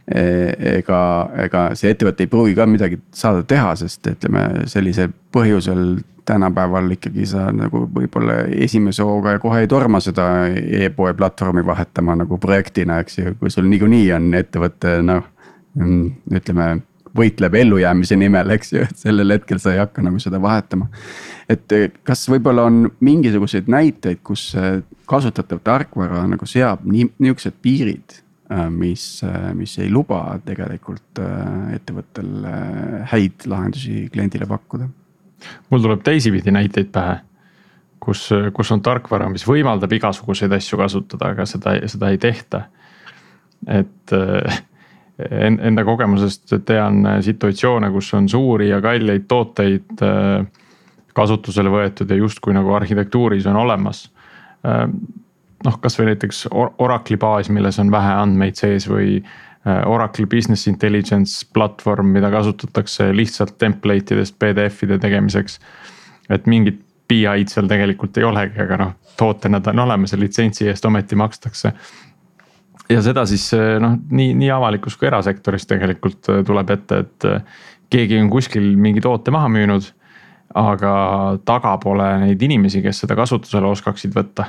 [0.09, 1.01] ega,
[1.45, 7.27] ega see ettevõte ei pruugi ka midagi saada teha, sest ütleme sellisel põhjusel tänapäeval ikkagi
[7.29, 10.27] sa nagu võib-olla esimese hooga kohe ei torma seda
[10.83, 15.25] e-poe platvormi vahetama nagu projektina, eks ju, kui sul niikuinii on ettevõte noh.
[15.79, 16.69] mm, ütleme
[17.19, 20.91] võitleb ellujäämise nimel, eks ju, et sellel hetkel sa ei hakka nagu seda vahetama.
[21.49, 24.53] et eh, kas võib-olla on mingisuguseid näiteid, kus
[25.09, 28.21] kasutatav tarkvara nagu seab nii, nihukesed piirid,
[28.53, 29.09] äh, mis,
[29.57, 31.25] mis ei luba tegelikult
[31.75, 32.49] ettevõttel
[33.15, 34.93] häid lahendusi kliendile pakkuda?
[35.71, 37.19] Mul tuleb teisipidi näiteid pähe
[38.01, 42.65] kus, kus on tarkvara, mis võimaldab igasuguseid asju kasutada, aga seda, seda ei tehta.
[43.67, 44.13] et
[45.19, 50.45] enda kogemusest tean situatsioone, kus on suuri ja kalleid tooteid äh,
[51.15, 54.05] kasutusele võetud ja justkui nagu arhitektuuris on olemas.
[54.63, 54.85] Äh,
[55.67, 59.19] noh, kasvõi näiteks Oracle'i baas, milles on vähe andmeid sees või
[59.67, 65.59] Oracle Business Intelligence platvorm, mida kasutatakse lihtsalt template idest PDF-ide tegemiseks.
[66.31, 70.69] et mingit BI-d seal tegelikult ei olegi, aga noh, tootena ta on olemas ja litsentsi
[70.69, 71.73] eest ometi makstakse
[72.89, 77.29] ja seda siis eh, noh, nii, nii avalikus kui erasektoris tegelikult eh, tuleb ette, et
[77.93, 79.95] keegi on kuskil mingi toote maha müünud.
[80.55, 80.91] aga
[81.45, 84.47] taga pole neid inimesi, kes seda kasutusele oskaksid võtta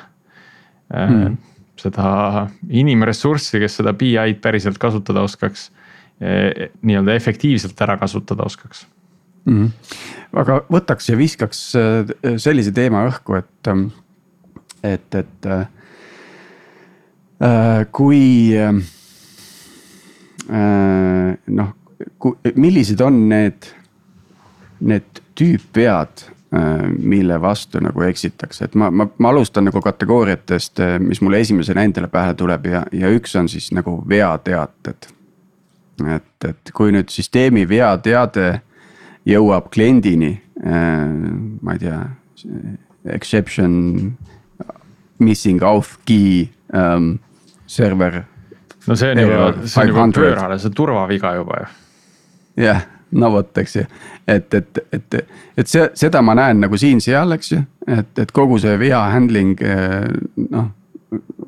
[0.93, 1.35] hmm..
[1.79, 5.69] Seda inimressurssi, kes seda BI-d päriselt kasutada oskaks,
[6.19, 8.81] nii-öelda efektiivselt ära kasutada oskaks
[9.45, 9.53] mm.
[9.55, 9.99] -hmm.
[10.41, 11.61] aga võtaks ja viskaks
[12.43, 13.69] sellise teema õhku, et,
[14.83, 15.47] et, et
[17.39, 18.73] Äh, kui äh,
[21.47, 21.69] noh,
[22.59, 23.69] millised on need,
[24.83, 26.25] need tüüpvead,
[26.97, 32.09] mille vastu nagu eksitakse, et ma, ma, ma alustan nagu kategooriatest, mis mulle esimesena endale
[32.09, 35.11] pähe tuleb ja, ja üks on siis nagu veateated.
[36.15, 38.61] et, et kui nüüd süsteemi veateade
[39.29, 40.31] jõuab kliendini,
[41.61, 41.99] ma ei tea,
[43.13, 44.17] exception,
[45.19, 47.19] missing auth key um,
[47.67, 48.23] server.
[48.87, 51.67] no see on juba, see on juba pöörane, see on turvaviga juba ju.
[52.65, 53.85] jah, no vot, eks ju,
[54.27, 55.15] et, et, et,
[55.57, 59.61] et see, seda ma näen nagu siin-seal, eks ju, et, et kogu see vea handling
[59.65, 60.09] eh,
[60.49, 60.69] noh.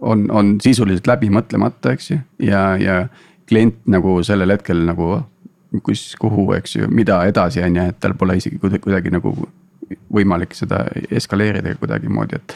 [0.02, 3.04] on, on sisuliselt läbi mõtlemata, eks ju, ja, ja
[3.50, 5.20] klient nagu sellel hetkel nagu
[5.84, 9.36] kus, kuhu, eks ju, mida edasi on ju, et tal pole isegi kuidagi, kuidagi nagu
[10.12, 12.56] võimalik seda eskaleerida kuidagimoodi, et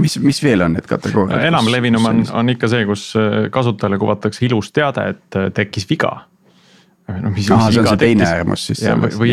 [0.00, 1.44] mis, mis veel on need kategooriad?
[1.48, 6.12] enamlevinum on, on ikka see, kus äh, kasutajale kuvatakse ilus teade, et äh, tekkis viga.
[7.08, 8.28] No mis, mis viga tekkis.
[8.28, 8.82] äärmus siis.
[9.18, 9.32] või,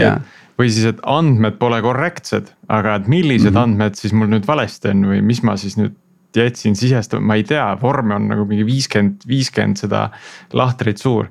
[0.60, 3.64] või siis, et andmed pole korrektsed, aga et millised mm -hmm.
[3.64, 5.98] andmed siis mul nüüd valesti on või mis ma siis nüüd
[6.36, 10.08] jätsin sisestama, ma ei tea, vorme on nagu mingi viiskümmend, viiskümmend seda
[10.54, 11.28] lahtrit suur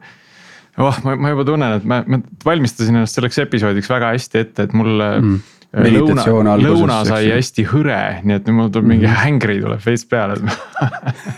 [0.79, 4.69] oh, ma, ma juba tunnen, et ma, ma valmistasin ennast selleks episoodiks väga hästi ette,
[4.69, 5.41] et mul mm
[5.73, 9.21] lõuna, lõuna sai hästi hõre, nii et nüüd mul tuleb mingi mm.
[9.23, 10.37] hängri tuleb veits peale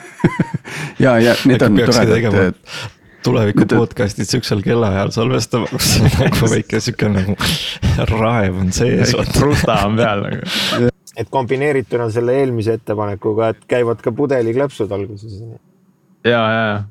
[1.04, 2.58] ja, ja need on toredad, et
[3.24, 7.36] tuleviku podcast'id sihukesel kellaajal salvestama, kus on nagu väike sihuke nagu
[8.12, 9.14] raev on sees.
[9.32, 10.90] krusta on peal nagu.
[11.16, 15.38] et kombineerituna selle eelmise ettepanekuga, et käivad ka pudeliklõpsud alguses.
[16.24, 16.82] ja, ja, ja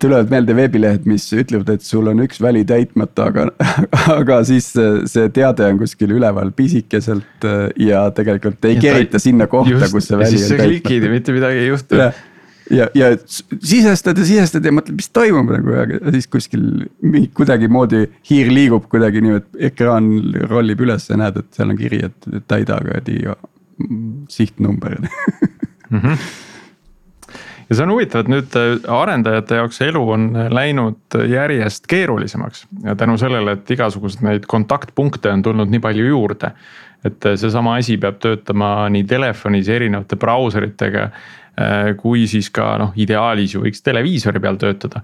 [0.00, 3.48] tulevad meelde veebilehed, mis ütlevad, et sul on üks väli täitmata, aga,
[4.18, 7.46] aga siis see teade on kuskil üleval pisikeselt
[7.82, 10.70] ja tegelikult ei ja kerita sinna kohta, kus see väli on täitmata.
[10.70, 12.02] klikid ja mitte midagi ei juhtu.
[12.70, 13.10] Ja, ja,
[13.62, 16.86] sisestad ja sisestad ja mõtled, mis toimub nagu ja siis kuskil
[17.36, 20.10] kuidagimoodi hiir liigub kuidagi nii, et ekraan
[20.50, 23.20] rollib üles ja näed, et seal on kiri, et täida kuradi
[24.32, 26.00] sihtnumber mm.
[26.00, 26.18] -hmm
[27.68, 32.94] ja see on huvitav, et nüüd äh, arendajate jaoks elu on läinud järjest keerulisemaks ja
[32.98, 36.52] tänu sellele, et igasuguseid neid kontaktpunkte on tulnud nii palju juurde.
[37.04, 41.10] et äh, seesama asi peab töötama nii telefonis erinevate brauseritega
[41.96, 45.00] kui siis ka noh, ideaalis ju võiks televiisori peal töötada,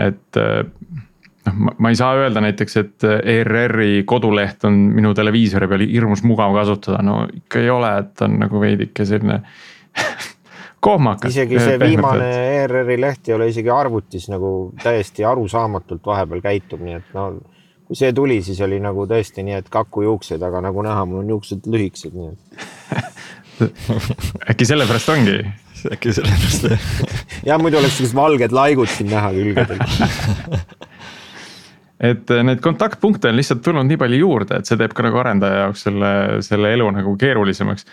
[0.00, 6.24] et noh, ma ei saa öelda näiteks, et ERR-i koduleht on minu televiisori peal hirmus
[6.26, 9.42] mugav kasutada, no ikka ei ole, et on nagu veidike selline
[10.86, 11.30] kohmakas.
[11.34, 12.28] isegi see viimane
[12.62, 17.28] ERR-i leht ei ole isegi arvutis nagu täiesti arusaamatult vahepeal käitub, nii et no
[17.86, 21.34] kui see tuli, siis oli nagu tõesti nii, et kakujuuksed, aga nagu näha, mul on
[21.34, 23.02] juuksed lühikesed, nii et
[24.50, 25.38] äkki sellepärast ongi?
[25.92, 26.68] äkki sellepärast
[27.48, 29.82] jah, muidu oleks sellised valged laigud siin näha külgedel
[32.12, 35.66] et need kontaktpunkte on lihtsalt tulnud nii palju juurde, et see teeb ka nagu arendaja
[35.66, 36.14] jaoks selle,
[36.46, 37.86] selle elu nagu keerulisemaks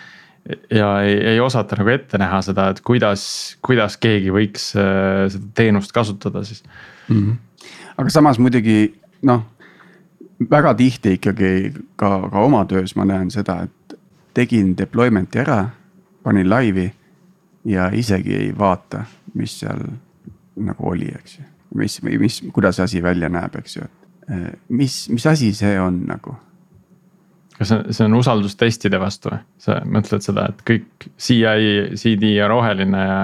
[0.72, 3.22] ja ei, ei osata nagu ette näha seda, et kuidas,
[3.66, 6.62] kuidas keegi võiks äh, seda teenust kasutada siis
[7.08, 7.16] mm.
[7.16, 7.66] -hmm.
[7.98, 9.44] aga samas muidugi noh,
[10.50, 11.52] väga tihti ikkagi
[11.96, 13.74] ka, ka oma töös ma näen seda, et
[14.34, 15.62] tegin deployment'i ära,
[16.22, 16.90] panin laivi
[17.64, 19.82] ja isegi ei vaata, mis seal
[20.60, 21.48] nagu oli, eks ju.
[21.74, 26.36] mis mis, kuidas asi välja näeb, eks ju, et mis, mis asi see on nagu
[27.60, 29.42] kas see, see on usaldus testide vastu või?
[29.60, 33.20] sa mõtled seda, et kõik CI, CD ja roheline ja.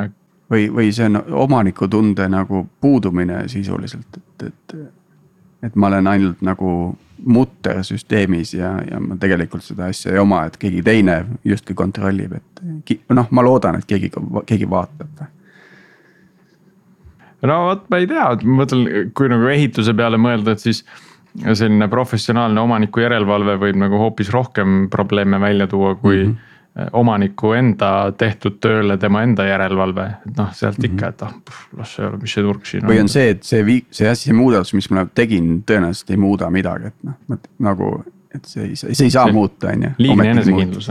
[0.53, 4.77] või, või see on omanikutunde nagu puudumine sisuliselt, et, et.
[5.66, 6.70] Et ma olen ainult nagu
[7.26, 12.37] mutter süsteemis ja, ja ma tegelikult seda asja ei oma, et keegi teine justkui kontrollib,
[12.37, 14.12] et noh, ma loodan, et keegi,
[14.46, 15.24] keegi vaatab
[17.46, 20.83] no vot, ma ei tea, ma mõtlen, kui nagu ehituse peale mõelda, et siis
[21.46, 26.33] selline professionaalne omaniku järelevalve võib nagu hoopis rohkem probleeme välja tuua, kui mm.
[26.33, 26.52] -hmm
[26.93, 31.95] omaniku enda tehtud tööle tema enda järelevalve, et noh, sealt ikka, et ah oh,, las
[31.97, 32.91] see ole, mis see turg siin on.
[32.91, 36.21] või on see, et see vii-, see asi, see muudatus, mis ma tegin, tõenäoliselt ei
[36.21, 37.93] muuda midagi, et noh, nagu,
[38.37, 39.93] et see ei, see ei saa see muuta, on ju.
[40.05, 40.91] liigne enesekindlus.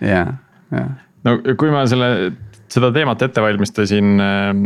[0.00, 0.24] ja,
[0.72, 0.86] ja.
[1.28, 2.32] no kui ma selle,
[2.72, 4.64] seda teemat ette valmistasin äh,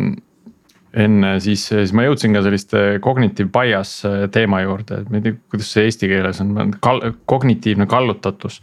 [0.94, 5.26] enne siis, siis ma jõudsin ka selliste cognitive bias äh, teema juurde, et ma ei
[5.26, 8.60] tea, kuidas see eesti keeles on, kal-, kognitiivne kallutatus.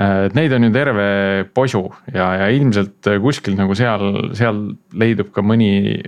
[0.00, 1.06] Äh, et neid on ju terve
[1.54, 1.84] posu
[2.14, 4.60] ja, ja ilmselt kuskil nagu seal, seal
[4.96, 6.00] leidub ka mõni,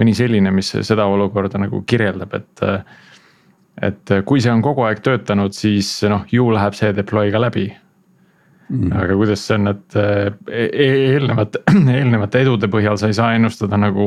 [0.00, 2.66] mõni selline, mis seda olukorda nagu kirjeldab, et.
[3.80, 7.70] et kui see on kogu aeg töötanud, siis noh, ju läheb see deploy ka läbi
[8.70, 8.92] Mm.
[8.94, 11.58] aga kuidas see on, et e-, eelnevate,
[11.96, 14.04] eelnevate edude põhjal sa ei saa ennustada nagu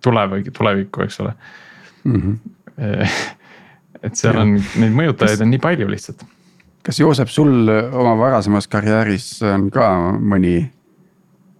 [0.00, 1.34] tulevikku, tulevikku, eks ole
[2.04, 2.22] mm.
[2.22, 3.18] -hmm.
[4.08, 4.46] et seal ja.
[4.46, 6.24] on neid mõjutajaid on nii palju lihtsalt.
[6.88, 10.56] Kas Joosep, sul oma varasemas karjääris on ka mõni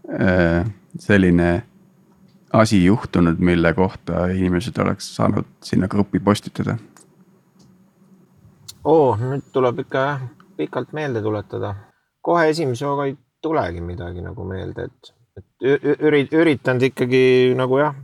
[0.08, 0.64] äh,
[0.98, 1.50] selline
[2.56, 6.78] asi juhtunud, mille kohta inimesed oleks saanud sinna gruppi postitada?
[8.88, 10.24] oo, nüüd tuleb ikka jah
[10.56, 11.74] pikalt meelde tuletada
[12.28, 15.68] kohe esimese hooga ei tulegi midagi nagu meelde, et, et
[16.10, 17.22] ürit-, üritanud ikkagi
[17.56, 17.94] nagu jah,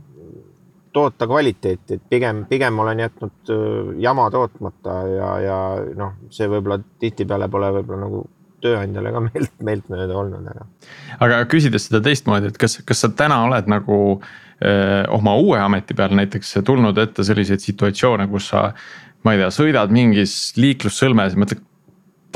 [0.95, 3.51] toota kvaliteeti, et pigem, pigem olen jätnud
[3.99, 5.57] jama tootmata ja, ja
[5.99, 8.23] noh, see võib-olla tihtipeale pole võib-olla nagu
[8.65, 10.65] tööandjale ka meelt, meeltmööda olnud, aga.
[11.27, 15.97] aga küsides seda teistmoodi, et kas, kas sa täna oled nagu öö, oma uue ameti
[15.97, 18.69] peal näiteks tulnud ette selliseid situatsioone, kus sa.
[19.25, 21.63] ma ei tea, sõidad mingis liiklussõlmes ja mõtled,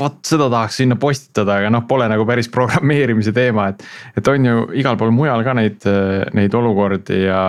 [0.00, 3.84] vot seda tahaks sinna postitada, aga noh, pole nagu päris programmeerimise teema, et.
[4.16, 5.86] et on ju igal pool mujal ka neid,
[6.36, 7.44] neid olukordi ja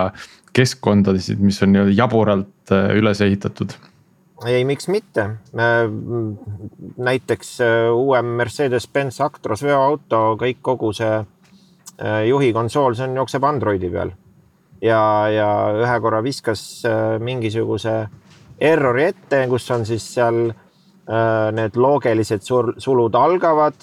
[0.52, 3.74] keskkondasid, mis on nii-öelda jaburalt äh, üles ehitatud
[4.46, 5.28] ei, miks mitte.
[6.96, 13.44] näiteks äh, uue Mercedes-Benz Actros veoauto, kõik, kogu see äh, juhi konsool, see on, jookseb
[13.46, 14.10] Androidi peal.
[14.82, 16.82] ja, ja ühe korra viskas
[17.22, 17.94] mingisuguse
[18.58, 20.50] errori ette, kus on siis seal
[21.52, 23.74] need loogilised sulud algavad.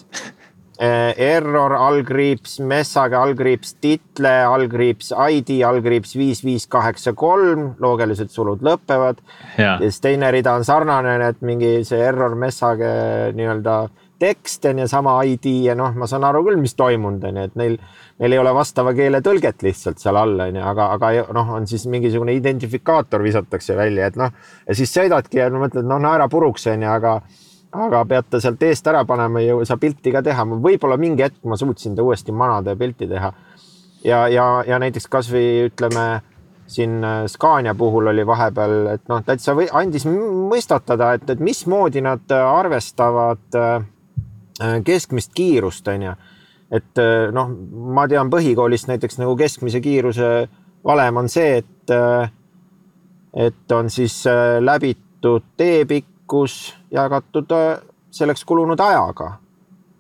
[0.80, 8.64] Äh, error, allkriips, message, allkriips, title, allkriips, ID, allkriips viis, viis, kaheksa, kolm, loogilised sulud
[8.64, 9.20] lõpevad.
[9.58, 12.94] ja siis teine rida on sarnane, et mingi see error, message
[13.36, 13.76] nii-öelda
[14.24, 17.50] tekst on ju, sama ID ja noh, ma saan aru küll, mis toimunud on ju,
[17.50, 17.76] et neil,
[18.24, 21.68] neil ei ole vastava keele tõlget lihtsalt seal all on ju, aga, aga noh, on
[21.68, 24.32] siis mingisugune identifikaator visatakse välja, et noh.
[24.64, 27.18] ja siis sõidadki ja no, mõtled, noh naera puruks on ju, aga,
[27.72, 30.46] aga peate sealt eest ära panema, ei saa pilti ka teha.
[30.46, 33.34] võib-olla mingi hetk ma suutsin ta uuesti manada ja pilti teha.
[34.04, 36.22] ja, ja, ja näiteks kasvõi ütleme
[36.70, 42.04] siin äh, Scania puhul oli vahepeal, et noh, täitsa või andis mõistatada, et, et mismoodi
[42.06, 43.88] nad äh, arvestavad äh,
[44.86, 46.14] keskmist kiirust, on ju.
[46.76, 47.00] et
[47.34, 47.54] noh,
[47.96, 50.28] ma tean põhikoolist näiteks nagu keskmise kiiruse
[50.86, 51.94] valem on see, et,
[53.48, 54.18] et on siis
[54.60, 55.48] läbitud
[56.30, 57.48] teepikkus jagatud
[58.12, 59.40] selleks kulunud ajaga.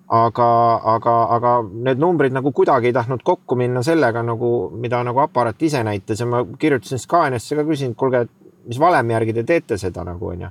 [0.10, 1.50] aga, aga, aga
[1.86, 6.20] need numbrid nagu kuidagi ei tahtnud kokku minna sellega nagu, mida nagu aparaat ise näitas
[6.20, 8.24] ja ma kirjutasin Scaniasse ka, küsisin, et kuulge,
[8.66, 10.50] mis valemi järgi te teete seda nagu onju.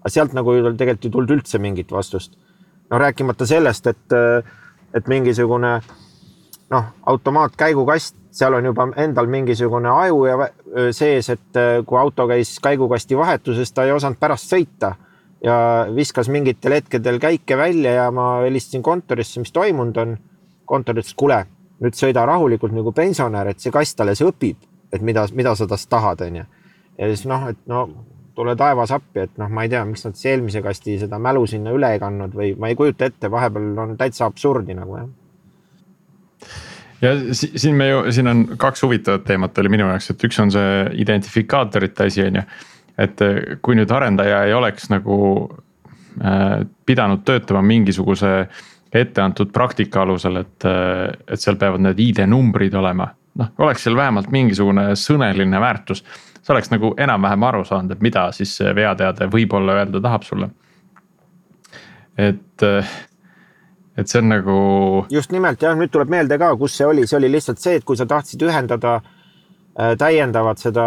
[0.00, 2.38] aga sealt nagu tegelikult ei tulnud üldse mingit vastust
[2.90, 4.14] no rääkimata sellest, et,
[4.94, 5.80] et mingisugune
[6.70, 10.50] noh, automaatkäigukast, seal on juba endal mingisugune aju ja
[10.92, 14.94] sees, et kui auto käis käigukasti vahetuses, ta ei osanud pärast sõita
[15.44, 15.56] ja
[15.96, 20.18] viskas mingitel hetkedel käike välja ja ma helistasin kontorisse, mis toimunud on.
[20.70, 21.40] kontor ütles, kuule,
[21.82, 24.60] nüüd sõida rahulikult nagu pensionär, et see kast alles õpib,
[24.92, 26.44] et mida, mida sa tast tahad, onju.
[26.98, 27.88] ja siis noh, et no
[28.38, 31.42] tule taevas appi, et noh, ma ei tea, miks nad siis eelmise kasti seda mälu
[31.50, 35.08] sinna üle ei kandnud või ma ei kujuta ette, vahepeal on täitsa absurdi nagu jah
[37.02, 40.52] ja siin me ju, siin on kaks huvitavat teemat oli minu jaoks, et üks on
[40.52, 42.44] see identifikaatorite asi, on ju.
[42.98, 45.20] Et eh, kui nüüd arendaja ei oleks nagu
[46.24, 48.48] äh, pidanud töötama mingisuguse
[48.90, 53.12] etteantud praktika alusel, et, eh, et seal peavad need ID-numbrid olema.
[53.38, 56.02] noh, oleks seal vähemalt mingisugune sõneline väärtus
[56.42, 60.50] sa oleks nagu enam-vähem aru saanud, et mida siis see veateade võib-olla öelda tahab sulle.
[62.18, 62.64] et,
[63.96, 64.56] et see on nagu.
[65.10, 67.84] just nimelt jah, nüüd tuleb meelde ka, kus see oli, see oli lihtsalt see, et
[67.84, 70.86] kui sa tahtsid ühendada äh, täiendavat seda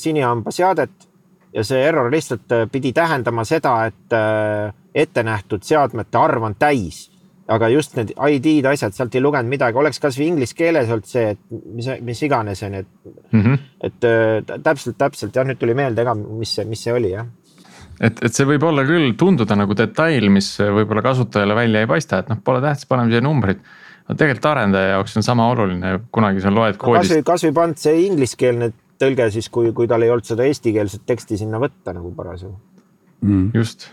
[0.00, 1.08] sinihamba seadet
[1.52, 7.08] ja see error lihtsalt äh, pidi tähendama seda, et äh, ettenähtud seadmete arv on täis
[7.52, 11.34] aga just need ID-d, asjad, sealt ei lugenud midagi, oleks kasvõi inglise keeles olnud see,
[11.34, 11.40] et
[11.74, 13.58] mis, mis iganes on ju, et mm, -hmm.
[13.88, 17.26] et täpselt, täpselt jah, nüüd tuli meelde ka, mis see, mis see oli jah
[18.00, 22.22] et, et see võib olla küll tunduda nagu detail, mis võib-olla kasutajale välja ei paista,
[22.22, 23.62] et noh, pole tähtis, paneme siia numbrid.
[24.06, 27.20] aga tegelikult arendaja jaoks on sama oluline, kunagi sa loed koodist no,.
[27.20, 28.72] kasvõi, kasvõi pannud see ingliskeelne
[29.02, 32.54] tõlge siis, kui, kui tal ei olnud seda eestikeelset teksti sinna võtta nagu parasjagu
[33.22, 33.50] mm..
[33.58, 33.90] just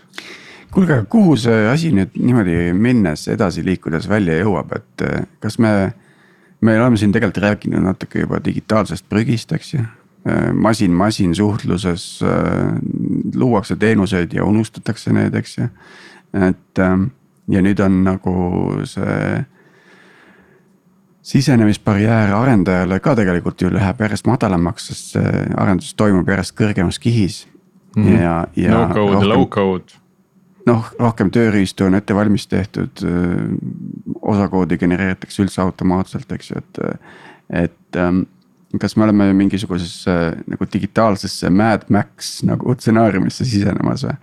[0.70, 5.58] kuulge, aga kuhu see asi nüüd niimoodi minnes edasi liikudes välja jõuab, et eh, kas
[5.62, 5.72] me,
[6.62, 9.86] me oleme siin tegelikult rääkinud natuke juba digitaalsest prügist, eks ju.
[10.52, 12.74] masin-masin suhtluses äh,
[13.34, 15.68] luuakse teenuseid ja unustatakse need, eks ju.
[16.36, 16.82] et
[17.50, 18.34] ja nüüd on nagu
[18.86, 19.40] see
[21.22, 27.46] sisenemisbarjäär arendajale ka tegelikult ju läheb järjest madalamaks, sest see arendus toimub järjest kõrgemas kihis
[27.96, 28.04] mm.
[28.04, 28.20] -hmm.
[28.22, 28.70] ja, ja.
[28.70, 30.00] no code ja low code
[30.66, 33.04] noh, rohkem tööriistu on ette valmis tehtud.
[34.20, 36.78] osakoodi genereeritakse üldse automaatselt, eks ju, et,
[37.64, 38.22] et ähm,
[38.80, 40.16] kas me oleme mingisugusesse
[40.46, 44.14] nagu digitaalsesse Mad Max nagu stsenaariumisse sisenemas või?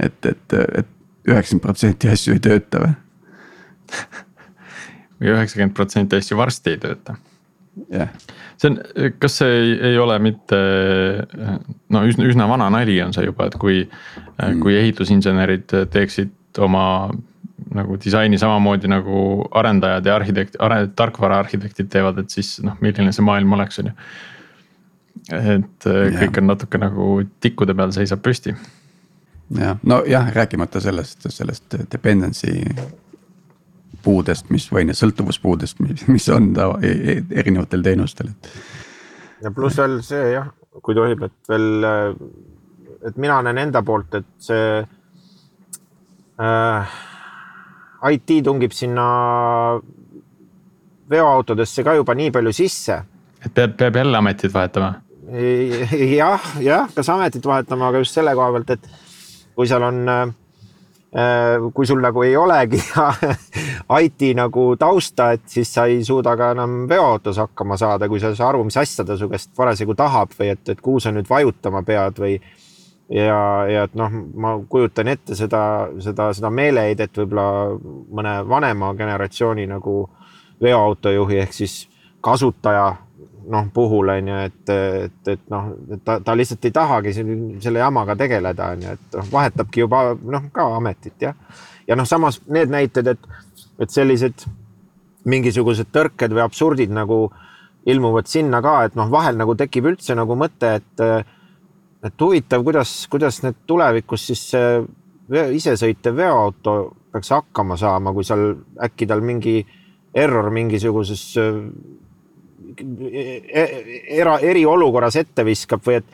[0.00, 0.88] et, et, et
[1.28, 2.94] üheksakümmend protsenti asju ei tööta või?
[5.22, 7.16] või üheksakümmend protsenti asju varsti ei tööta
[7.88, 8.08] jah yeah.
[8.60, 8.78] see on,
[9.22, 10.58] kas see ei, ei ole mitte
[11.92, 16.84] no üsna, üsna vana nali on see juba, et kui mm., kui ehitusinsenerid teeksid oma
[17.72, 20.58] nagu disaini samamoodi nagu arendajad ja arhitekt,
[20.96, 23.94] tarkvaraarhitektid teevad, et siis noh, milline see maailm oleks, on ju.
[25.38, 26.18] et yeah.
[26.18, 27.08] kõik on natuke nagu
[27.40, 28.52] tikkude peal seisab püsti.
[29.56, 32.66] jah, nojah, rääkimata sellest, sellest dependency
[34.02, 35.82] puudest, mis või sõltuvuspuudest,
[36.12, 38.50] mis on ta e, e, erinevatel teenustel, et.
[39.44, 40.50] ja pluss veel see jah,
[40.82, 41.86] kui tohib, et veel,
[43.08, 44.82] et mina näen enda poolt, et see
[46.42, 46.98] äh,
[48.12, 49.06] IT tungib sinna
[51.12, 53.00] veoautodesse ka juba nii palju sisse.
[53.44, 54.94] et peab, peab jälle ametit vahetama?
[56.18, 58.88] jah, jah, kas ametit vahetama, aga just selle koha pealt, et
[59.54, 60.41] kui seal on äh, Äh,
[61.74, 62.78] kui sul nagu ei olegi
[64.04, 68.30] IT nagu tausta, et siis sa ei suuda ka enam veoautos hakkama saada, kui sa
[68.32, 71.12] ei saa aru, mis asja ta su käest parasjagu tahab või et, et kuhu sa
[71.12, 72.38] nüüd vajutama pead või.
[73.12, 75.62] ja, ja et noh, ma kujutan ette seda,
[76.00, 77.76] seda, seda meeleheidet võib-olla
[78.08, 80.06] mõne vanema generatsiooni nagu
[80.62, 81.76] veoautojuhi ehk siis
[82.24, 82.94] kasutaja
[83.50, 85.70] noh, puhul on ju, et, et, et noh,
[86.04, 90.48] ta, ta lihtsalt ei tahagi selle jamaga tegeleda, on ju, et noh, vahetabki juba noh,
[90.54, 91.36] ka ametit jah.
[91.88, 93.28] ja noh, samas need näited, et,
[93.82, 94.46] et sellised
[95.28, 97.26] mingisugused tõrked või absurdid nagu
[97.86, 101.04] ilmuvad sinna ka, et noh, vahel nagu tekib üldse nagu mõte, et,
[102.06, 106.74] et huvitav, kuidas, kuidas need tulevikus siis see isesõitev veoauto
[107.12, 109.60] peaks hakkama saama, kui seal äkki tal mingi
[110.14, 111.22] error mingisuguses
[112.80, 116.08] era, eriolukorras ette viskab või et,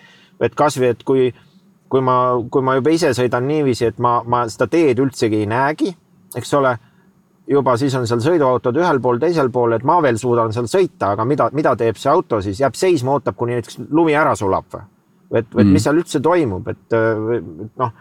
[0.48, 1.28] et kasvõi, et kui,
[1.88, 2.18] kui ma,
[2.50, 5.94] kui ma juba ise sõidan niiviisi, et ma, ma seda teed üldsegi ei näegi,
[6.36, 6.76] eks ole.
[7.48, 11.14] juba siis on seal sõiduautod ühel pool, teisel pool, et ma veel suudan seal sõita,
[11.14, 14.68] aga mida, mida teeb see auto siis, jääb seisma, ootab, kuni näiteks lumi ära sulab
[14.74, 14.84] või?
[15.32, 15.72] et, et mm.
[15.72, 16.98] mis seal üldse toimub, et,
[17.80, 17.92] noh.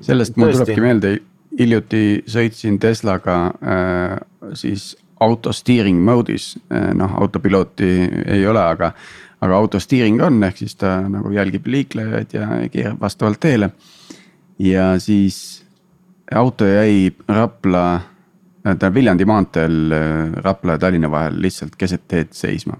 [0.00, 1.12] sellest mul tulebki meelde,
[1.58, 4.16] hiljuti sõitsin Teslaga äh,
[4.54, 7.92] siis auto steering mode'is, eh, noh autopilooti
[8.26, 8.92] ei ole, aga.
[9.40, 13.70] aga auto steering on, ehk siis ta nagu jälgib liiklejaid ja keerab vastavalt teele.
[14.58, 15.64] ja siis
[16.34, 18.00] auto jäi Rapla,
[18.78, 22.76] ta Viljandi maanteel eh, Rapla ja Tallinna vahel lihtsalt keset teed seisma.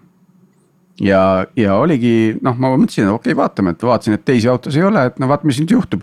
[1.00, 4.88] ja, ja oligi noh, ma mõtlesin, okei okay,, vaatame, et vaatasin, et teisi autosid ei
[4.88, 6.02] ole, et no vaata, mis nüüd juhtub.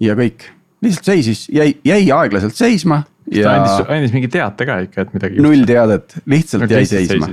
[0.00, 0.48] ja kõik,
[0.82, 3.04] lihtsalt seisis, jäi, jäi aeglaselt seisma
[3.36, 3.48] ja.
[3.48, 5.42] ta andis, andis mingi teate ka ikka, et midagi.
[5.44, 7.30] null teadet, lihtsalt no, jäi seisma.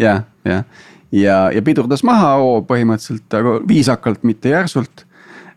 [0.00, 0.60] ja, ja,
[1.14, 5.06] ja, ja pidurdas maha hoo põhimõtteliselt, aga viisakalt, mitte järsult.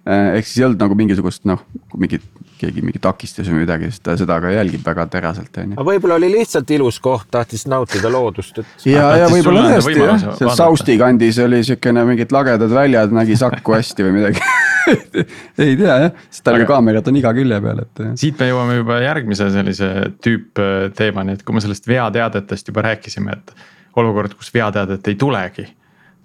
[0.08, 1.66] Eh, ehk siis ei olnud nagu mingisugust noh,
[2.00, 2.24] mingit
[2.58, 5.86] keegi mingi takistus või midagi, sest ta seda ka jälgib väga teraselt, on ju.
[5.90, 8.88] võib-olla oli lihtsalt ilus koht, tahtis nautida loodust, et.
[8.90, 13.78] ja, ja võib-olla tõesti jah, seal Sausti kandis oli siukene mingid lagedad väljad, nägi Saku
[13.78, 14.42] hästi või midagi
[15.64, 18.04] ei tea jah, sest tal aga kaamerad on iga külje peal, et.
[18.20, 19.90] siit me jõuame juba järgmise sellise
[20.24, 23.68] tüüppteemani, et kui me sellest veateadetest juba rääkisime, et
[23.98, 25.68] olukord, kus veateadet ei tulegi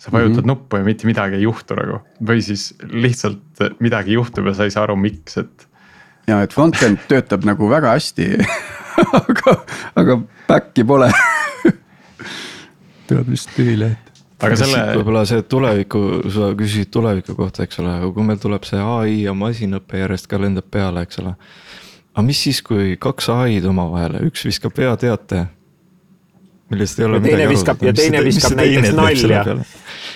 [0.02, 0.46] sa vajutad mm -hmm.
[0.46, 4.70] nuppu ja mitte midagi ei juhtu nagu või siis lihtsalt midagi juhtub ja sa ei
[4.70, 5.68] saa aru, miks, et.
[6.26, 8.26] ja et front-end töötab nagu väga hästi
[9.22, 9.56] aga,
[9.96, 11.12] aga back'i pole
[13.08, 14.11] tuleb lihtsalt tühileht
[14.43, 14.82] aga selle.
[14.99, 19.16] võib-olla see tuleviku, sa küsisid tuleviku kohta, eks ole, aga kui meil tuleb see ai
[19.26, 21.34] ja masinõpe järjest ka lendab peale, eks ole.
[22.12, 25.47] aga mis siis, kui kaks ai-d omavahel, üks viskab veateate.
[26.72, 27.88] millest ei ole ja midagi aru.
[27.88, 29.45] ja teine viskab näiteks nalja.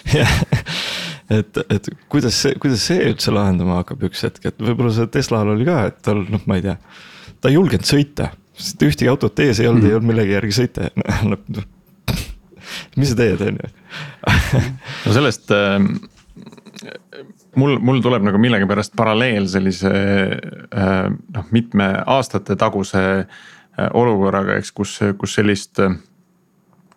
[1.39, 5.55] et, et kuidas see, kuidas see üldse lahendama hakkab üks hetk, et võib-olla see Teslal
[5.55, 6.77] oli ka, et tal noh, ma ei tea.
[7.41, 10.59] ta ei julgenud sõita, sest ühtegi autot ees ei olnud mm, ei olnud millegi järgi
[10.61, 10.91] sõita
[11.31, 11.66] noh,
[12.97, 13.70] mis sa teed, on ju.
[15.07, 15.78] no sellest äh,
[17.57, 24.74] mul, mul tuleb nagu millegipärast paralleel sellise äh, noh, mitme aastate taguse äh, olukorraga, eks,
[24.76, 25.97] kus, kus sellist äh,.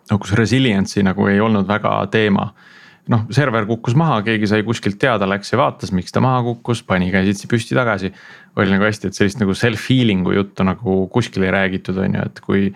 [0.10, 2.50] no kus resilience'i nagu ei olnud väga teema
[3.10, 6.84] noh, server kukkus maha, keegi sai kuskilt teada, läks ja vaatas, miks ta maha kukkus,
[6.86, 8.14] pani käsitsi püsti tagasi.
[8.60, 12.42] oli nagu hästi, et sellist nagu self-healing'u juttu nagu kuskil ei räägitud, on ju, et
[12.46, 12.68] kui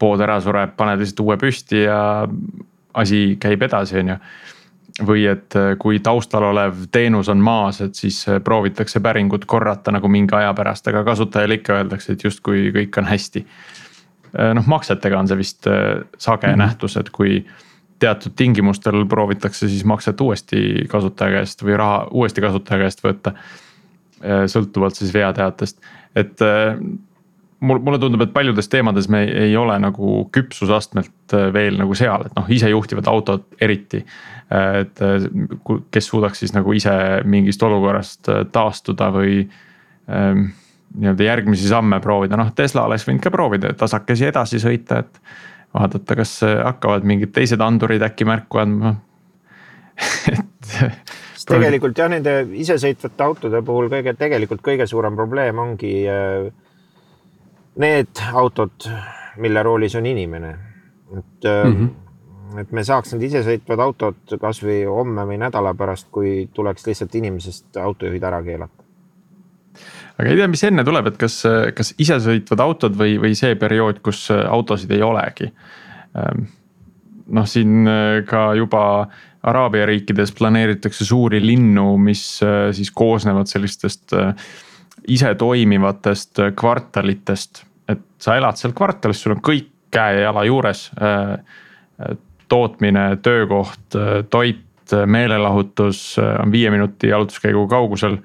[0.00, 2.00] pood ära sureb, paned lihtsalt uue püsti ja
[2.94, 4.16] asi käib edasi, on ju.
[5.06, 9.92] või et äh, kui taustal olev teenus on maas, et siis äh, proovitakse päringut korrata
[9.94, 13.44] nagu mingi aja pärast, aga kasutajale ikka öeldakse, et justkui kõik on hästi.
[14.34, 15.66] Äh, noh, maksetega on see vist
[16.18, 16.58] sage mm -hmm.
[16.58, 17.44] nähtus, et kui
[17.98, 23.32] teatud tingimustel proovitakse siis makset uuesti kasutaja käest või raha uuesti kasutaja käest võtta.
[24.46, 25.78] sõltuvalt siis veateatest,
[26.14, 26.36] et
[27.60, 31.96] mul, mulle tundub, et paljudes teemades me ei, ei ole nagu küpsusastmelt äh, veel nagu
[31.98, 34.02] seal, et noh, isejuhtivad autod eriti.
[34.52, 35.28] Äh, et äh,
[35.92, 36.94] kes suudaks siis nagu ise
[37.24, 40.48] mingist olukorrast taastuda või ähm,
[40.96, 45.22] nii-öelda järgmisi samme proovida, noh Tesla oleks võinud ka proovida tasakesi edasi sõita, et.
[45.74, 48.96] vaadata, kas hakkavad mingid teised andurid äkki märku andma
[50.32, 50.72] et
[51.50, 56.50] tegelikult jah, nende isesõitvate autode puhul kõige, tegelikult kõige suurem probleem ongi äh,
[57.78, 58.86] need autod,
[59.36, 60.56] mille roolis on inimene.
[61.18, 62.60] et mm, -hmm.
[62.60, 67.76] et me saaks need isesõitvad autod kasvõi homme või nädala pärast, kui tuleks lihtsalt inimesest
[67.76, 68.84] autojuhid ära keelata.
[70.18, 71.42] aga ei tea, mis enne tuleb, et kas,
[71.74, 75.52] kas isesõitvad autod või, või see periood, kus autosid ei olegi.
[76.14, 76.46] Ehm,
[77.26, 77.88] noh, siin
[78.26, 79.08] ka juba
[79.42, 82.40] Araabia riikides planeeritakse suuri linnu, mis
[82.72, 84.34] siis koosnevad sellistest äh,
[85.08, 87.64] ise toimivatest äh, kvartalitest.
[87.88, 90.90] et sa elad seal kvartalis, sul on kõik käe ja jala juures.
[91.00, 91.32] Äh,
[92.00, 92.18] äh,
[92.50, 93.94] tootmine, töökoht,
[94.30, 94.66] toit,
[95.06, 98.16] meelelahutus on viie minuti jalutuskäigu kaugusel.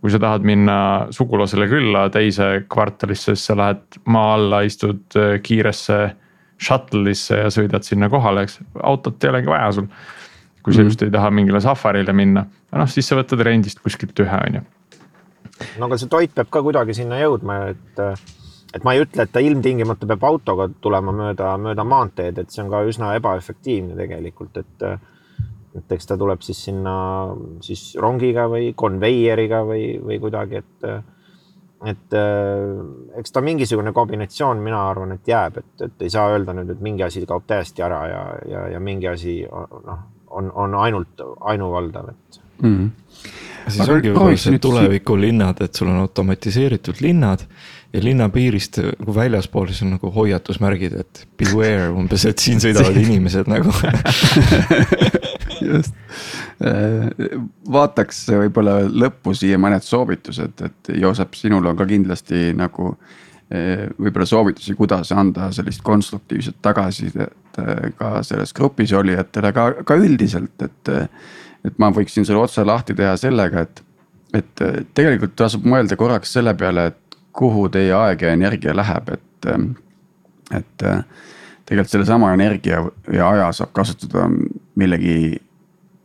[0.00, 5.98] kui sa tahad minna sugulasele külla teise kvartalisse, siis sa lähed maa alla, istud kiiresse
[6.62, 9.86] shuttle'isse ja sõidad sinna kohale, eks, autot ei olegi vaja sul.
[10.62, 10.88] kui sa mm -hmm.
[10.88, 14.62] just ei taha mingile safarile minna, noh siis sa võtad rendist kuskilt ühe, on ju
[15.78, 18.00] no aga see toit peab ka kuidagi sinna jõudma, et,
[18.76, 22.64] et ma ei ütle, et ta ilmtingimata peab autoga tulema mööda, mööda maanteed, et see
[22.64, 24.88] on ka üsna ebaefektiivne tegelikult, et
[25.76, 26.94] et eks ta tuleb siis sinna
[27.60, 30.88] siis rongiga või konveieriga või, või kuidagi, et
[31.86, 32.16] et
[33.20, 36.80] eks ta mingisugune kombinatsioon, mina arvan, et jääb, et, et ei saa öelda nüüd, et
[36.82, 40.00] mingi asi kaob täiesti ära ja, ja, ja mingi asi noh,
[40.32, 41.20] on, on ainult
[41.52, 42.76] ainuvaldav, et mm.
[42.76, 42.94] -hmm
[43.66, 47.42] siis ongi võib-olla see tulevikulinnad, et sul on automatiseeritud linnad
[47.92, 52.98] ja linna piirist nagu väljaspool siis on nagu hoiatusmärgid, et beware umbes, et siin sõidavad
[53.00, 53.72] inimesed nagu
[55.70, 55.94] just,
[56.62, 57.06] äh,
[57.78, 64.28] vaataks võib-olla lõppu siia mõned soovitused, et Joosep, sinul on ka kindlasti nagu äh, võib-olla
[64.28, 70.94] soovitusi, kuidas anda sellist konstruktiivset tagasisidet äh, ka selles grupis olijatele, ka, ka üldiselt, et
[71.66, 73.82] et ma võiksin selle otsa lahti teha sellega, et,
[74.34, 74.64] et
[74.94, 79.48] tegelikult tasub mõelda korraks selle peale, et kuhu teie aeg ja energia läheb, et,
[80.56, 80.84] et
[81.66, 84.28] tegelikult sellesama energia ja aja saab kasutada
[84.78, 85.40] millegi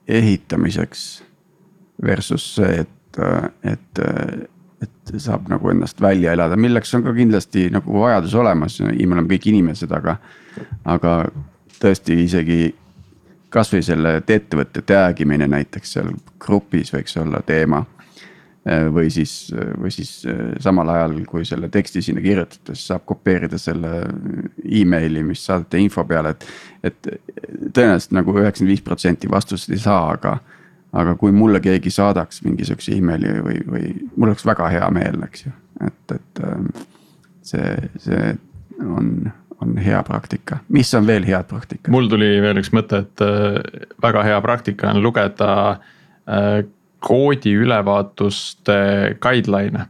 [0.08, 1.24] ehitamiseks.
[2.02, 3.18] Versus see, et,
[3.70, 4.00] et,
[4.82, 9.30] et saab nagu ennast välja elada, milleks on ka kindlasti nagu vajadus olemas, me oleme
[9.30, 10.16] kõik inimesed, aga,
[10.90, 11.12] aga
[11.78, 12.72] tõesti isegi
[13.52, 17.86] kasvõi selle ettevõtte tag imine näiteks seal grupis võiks olla teema.
[18.94, 19.50] või siis,
[19.82, 20.22] või siis
[20.62, 24.04] samal ajal, kui selle teksti sinna kirjutades saab kopeerida selle
[24.62, 26.46] emaili, mis saadate info peale, et.
[26.84, 27.10] et
[27.74, 30.38] tõenäoliselt nagu üheksakümmend viis protsenti vastuseid ei saa, aga.
[30.94, 35.46] aga kui mulle keegi saadaks mingisuguse emaili või, või mul oleks väga hea meel, eks
[35.46, 35.52] ju,
[35.88, 36.42] et, et
[37.42, 38.36] see, see
[38.86, 39.32] on,
[39.62, 41.92] on hea praktika, mis on veel head praktikad?
[41.94, 43.58] mul tuli veel üks mõte, et äh,
[44.04, 46.62] väga hea praktika on lugeda äh,
[47.02, 48.78] koodi ülevaatuste
[49.24, 49.88] guideline'e.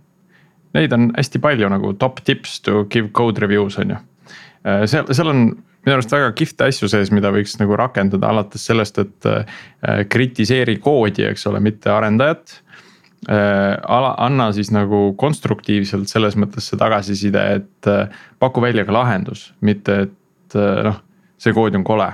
[0.71, 3.99] Neid on hästi palju nagu top tips to give code reviews on ju.
[4.63, 5.43] Äh, seal, seal on
[5.81, 11.25] minu arust väga kihvte asju sees, mida võiks nagu rakendada alates sellest, et kritiseeri koodi,
[11.25, 12.59] eks ole, mitte arendajat
[13.29, 18.09] ala, anna siis nagu konstruktiivselt selles mõttes see tagasiside, et äh,
[18.41, 20.97] paku välja ka lahendus, mitte et äh, noh,
[21.41, 22.09] see kood on kole.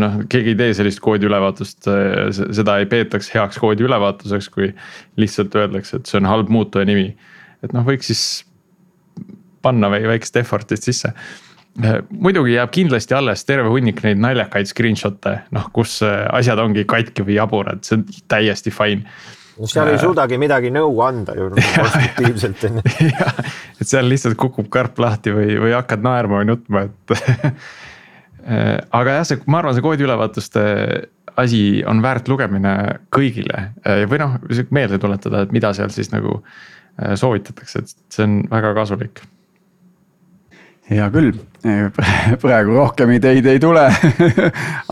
[0.00, 1.84] noh, keegi ei tee sellist koodi ülevaatust,
[2.56, 4.70] seda ei peetaks heaks koodi ülevaatuseks, kui
[5.20, 7.10] lihtsalt öeldakse, et see on halb muutuja nimi.
[7.62, 8.24] et noh, võiks siis
[9.64, 11.12] panna väikest effort'it sisse
[12.08, 17.34] muidugi jääb kindlasti alles terve hunnik neid naljakaid screenshot'e, noh kus asjad ongi katki või
[17.40, 19.02] jaburad, see on täiesti fine
[19.58, 23.08] no seal ei suudagi midagi nõu anda ju nagu konstruktiivselt on ju.
[23.80, 27.16] et seal lihtsalt kukub karp lahti või, või hakkad naerma või nutma, et
[29.00, 30.64] aga jah, see, ma arvan, see koodi ülevaatuste
[31.40, 32.74] asi on väärt lugemine
[33.14, 33.70] kõigile.
[34.06, 34.36] Või noh,
[34.74, 39.24] meelde tuletada, et mida seal siis nagu äh, soovitatakse, et see on väga kasulik.
[40.84, 41.32] Hea küll,
[42.42, 43.86] praegu rohkem ideid ei tule.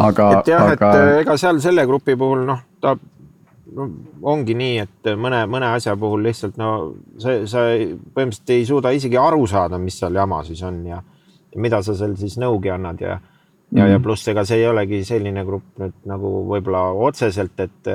[0.00, 0.28] Aga.
[0.40, 2.96] et jah aga..., et äh, ega seal selle grupi puhul noh, ta
[3.76, 3.88] no
[4.34, 6.70] ongi nii, et mõne, mõne asja puhul lihtsalt no
[7.20, 11.02] see, sa põhimõtteliselt ei suuda isegi aru saada, mis seal jama siis on ja,
[11.52, 13.18] ja mida sa seal siis nõugi annad ja
[13.72, 13.92] ja mm, -hmm.
[13.92, 14.02] ja mhm.
[14.02, 17.88] pluss ega see ei olegi selline grupp nüüd nagu võib-olla otseselt, et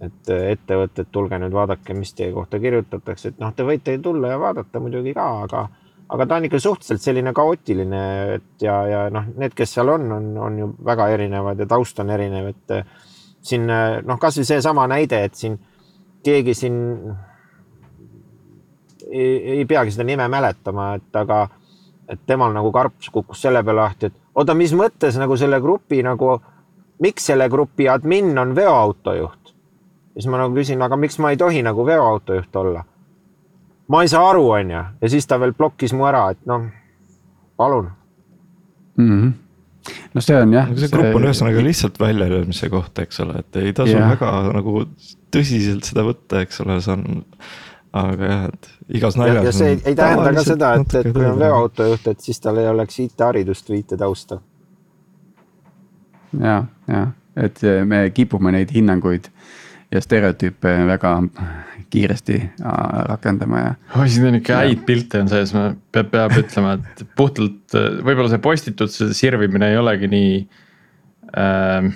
[0.00, 4.38] et ettevõtted, tulge nüüd vaadake, mis teie kohta kirjutatakse, et noh, te võite tulla ja
[4.40, 5.68] vaadata muidugi ka, aga
[6.10, 8.00] aga ta on ikka suhteliselt selline kaootiline,
[8.34, 12.00] et ja, ja noh, need, kes seal on, on, on ju väga erinevad ja taust
[12.02, 12.74] on erinev, et
[13.42, 15.56] siin noh, kasvõi seesama näide, et siin
[16.24, 16.76] keegi siin
[19.10, 21.46] ei, ei peagi seda nime mäletama, et aga
[22.10, 26.02] et temal nagu karp kukkus selle peale lahti, et oota, mis mõttes nagu selle grupi
[26.02, 26.36] nagu,
[27.02, 29.54] miks selle grupi admin on veoautojuht?
[30.14, 32.84] siis ma nagu küsin, aga miks ma ei tohi nagu veoautojuht olla?
[33.88, 36.66] ma ei saa aru, onju, ja siis ta veel blokkis mu ära, et noh,
[37.56, 37.90] palun
[38.96, 39.06] mm.
[39.06, 39.49] -hmm
[40.14, 40.68] no see on jah.
[40.76, 44.12] see grupp on ühesõnaga lihtsalt väljalöömise koht, eks ole, et ei tasu yeah.
[44.12, 44.84] väga nagu
[45.34, 47.22] tõsiselt seda võtta, eks ole, see on.
[48.00, 49.48] aga jah, et igas naljas.
[49.48, 52.60] ja see ei, ei tähenda ka seda, et, et kui on veoautojuht, et siis tal
[52.62, 54.40] ei oleks IT-haridust või IT-tausta.
[56.38, 56.60] ja,
[56.90, 57.06] ja,
[57.48, 59.32] et me kipume neid hinnanguid
[59.90, 61.14] ja stereotüüpe väga
[61.90, 62.72] kiiresti äh,
[63.10, 63.74] rakendama ja.
[63.98, 65.52] oi, siin on ikka häid pilte on sees,
[65.92, 70.34] peab, peab ütlema, et puhtalt äh, võib-olla see postituse sirvimine ei olegi nii
[71.34, 71.90] äh,.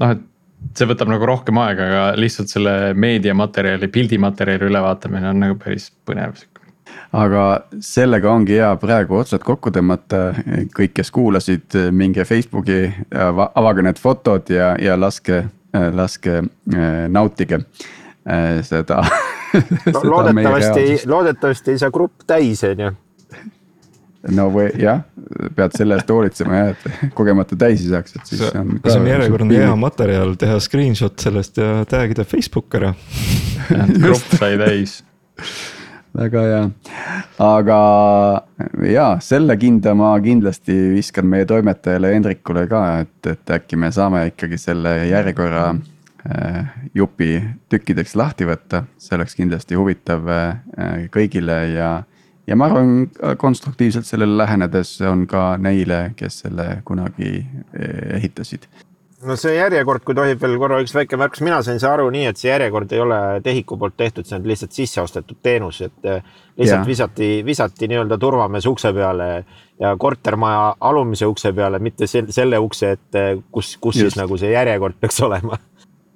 [0.00, 5.58] noh, et see võtab nagu rohkem aega, aga lihtsalt selle meediamaterjali, pildimaterjali ülevaatamine on nagu
[5.60, 6.38] päris põnev
[7.16, 7.44] aga
[7.82, 10.30] sellega ongi hea praegu otsad kokku tõmmata,
[10.76, 15.42] kõik, kes kuulasid, minge Facebooki, avage need fotod ja, ja laske,
[15.72, 16.40] laske
[17.10, 17.60] nautige
[18.66, 19.04] seda
[19.94, 22.90] no, loodetavasti, loodetavasti ei saa grupp täis, on ju.
[24.36, 25.02] no või jah,
[25.56, 28.76] pead selle eest hoolitsema jah, et kogemata täis ei saaks, et siis see on.
[28.84, 32.94] see on järjekordne hea materjal, teha screenshot sellest ja tag ida Facebook ära
[34.04, 35.00] grupp sai täis
[36.16, 36.64] väga hea,
[37.44, 37.80] aga
[38.88, 44.26] ja selle kinda ma kindlasti viskan meie toimetajale Hendrikule ka, et, et äkki me saame
[44.32, 45.70] ikkagi selle järjekorra
[46.28, 47.38] Äh, jupi
[47.72, 51.88] tükkideks lahti võtta, see oleks kindlasti huvitav äh, kõigile ja.
[52.44, 53.06] ja ma arvan,
[53.40, 58.68] konstruktiivselt sellele lähenedes on ka neile, kes selle kunagi äh, ehitasid
[59.26, 62.26] no see järjekord, kui tohib veel korra üks väike märkus, mina sain see aru nii,
[62.30, 65.98] et see järjekord ei ole TEHIK-u poolt tehtud, see on lihtsalt sisse ostetud teenus, et
[66.06, 66.86] lihtsalt ja.
[66.88, 69.30] visati, visati nii-öelda turvamees ukse peale
[69.80, 74.14] ja kortermaja alumise ukse peale, mitte selle ukse ette, kus, kus Just.
[74.14, 75.60] siis nagu see järjekord peaks olema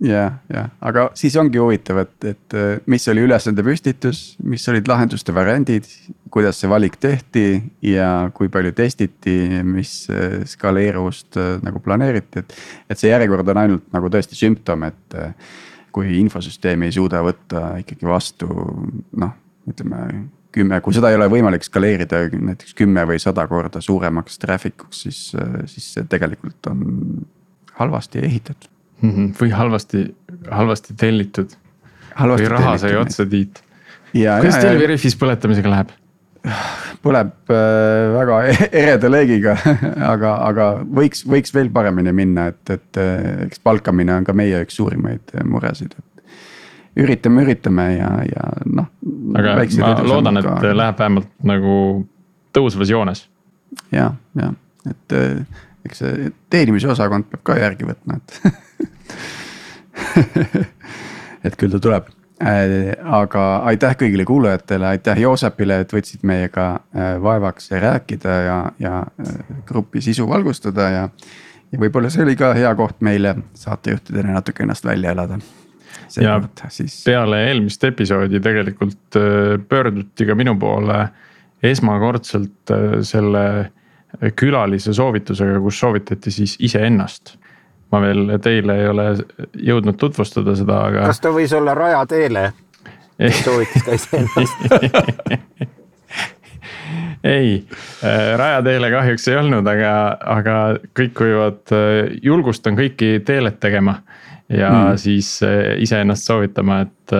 [0.02, 4.88] ja, ja, aga siis ongi huvitav, et, et äh, mis oli ülesande püstitus, mis olid
[4.90, 5.86] lahenduste variandid,
[6.34, 7.46] kuidas see valik tehti
[7.86, 9.36] ja kui palju testiti,
[9.66, 12.56] mis äh, skaleeruvust äh, nagu planeeriti, et.
[12.90, 15.18] et see järjekord on ainult nagu tõesti sümptom, et
[15.94, 19.36] kui infosüsteem ei suuda võtta ikkagi vastu noh,
[19.70, 20.00] ütleme
[20.54, 25.06] kümme, kui seda ei ole võimalik skaleerida näiteks kümme või sada korda suuremaks traffic uks,
[25.06, 25.24] siis,
[25.70, 26.84] siis see tegelikult on
[27.78, 28.73] halvasti ehitatud
[29.04, 29.12] mm.
[29.16, 29.34] -hmm.
[29.40, 30.06] või halvasti,
[30.50, 31.56] halvasti tellitud.
[32.14, 33.62] või raha sai otsa, Tiit.
[34.12, 35.94] kuidas teil Veriffis põletamisega läheb?
[37.04, 38.40] põleb äh, väga
[38.82, 39.54] ereda leegiga
[40.12, 44.60] aga, aga võiks, võiks veel paremini minna, et, et äh, eks palkamine on ka meie
[44.64, 46.34] üks suurimaid äh, muresid, et.
[47.00, 48.90] üritame, üritame ja, ja noh.
[49.40, 50.74] aga ma loodan, et ka...
[50.82, 51.78] läheb vähemalt nagu
[52.54, 53.26] tõusvas joones
[53.92, 54.52] ja, ja
[54.84, 55.16] et
[55.84, 58.54] eks see teenimise osakond peab ka järgi võtma, et
[61.44, 62.12] et küll ta tuleb
[62.44, 66.66] aga aitäh kõigile kuulajatele, aitäh Joosepile, et võtsid meiega
[67.22, 69.04] vaevaks rääkida ja, ja
[69.66, 71.04] grupi sisu valgustada ja.
[71.72, 75.38] ja võib-olla see oli ka hea koht meile saatejuhtidena natuke ennast välja elada
[76.20, 77.02] ja siis...
[77.04, 81.08] peale eelmist episoodi tegelikult äh, pöörduti ka minu poole
[81.64, 83.70] esmakordselt äh, selle
[84.38, 87.34] külalise soovitusega, kus soovitati siis iseennast.
[87.92, 89.04] Ma veel teile ei ole
[89.68, 91.00] jõudnud tutvustada seda, aga.
[91.10, 92.44] kas ta võis olla Rajateele,
[93.18, 94.56] kes soovitas ka iseennast
[97.34, 97.50] ei,
[98.04, 99.92] äh, Rajateele kahjuks ei olnud, aga,
[100.36, 100.54] aga
[100.96, 101.62] kõik võivad,
[102.22, 103.94] julgustan kõiki teelet tegema
[104.48, 104.98] ja mm.
[105.00, 107.14] siis eh, iseennast soovitama, et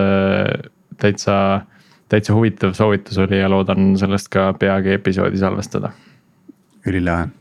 [1.01, 1.37] täitsa,
[2.09, 5.89] täitsa huvitav soovitus oli ja loodan sellest ka peagi episoodi salvestada.
[6.85, 7.31] ülilahe,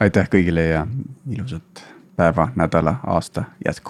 [0.00, 0.86] aitäh kõigile ja
[1.30, 1.84] ilusat
[2.18, 3.86] päeva, nädala, aasta jätku.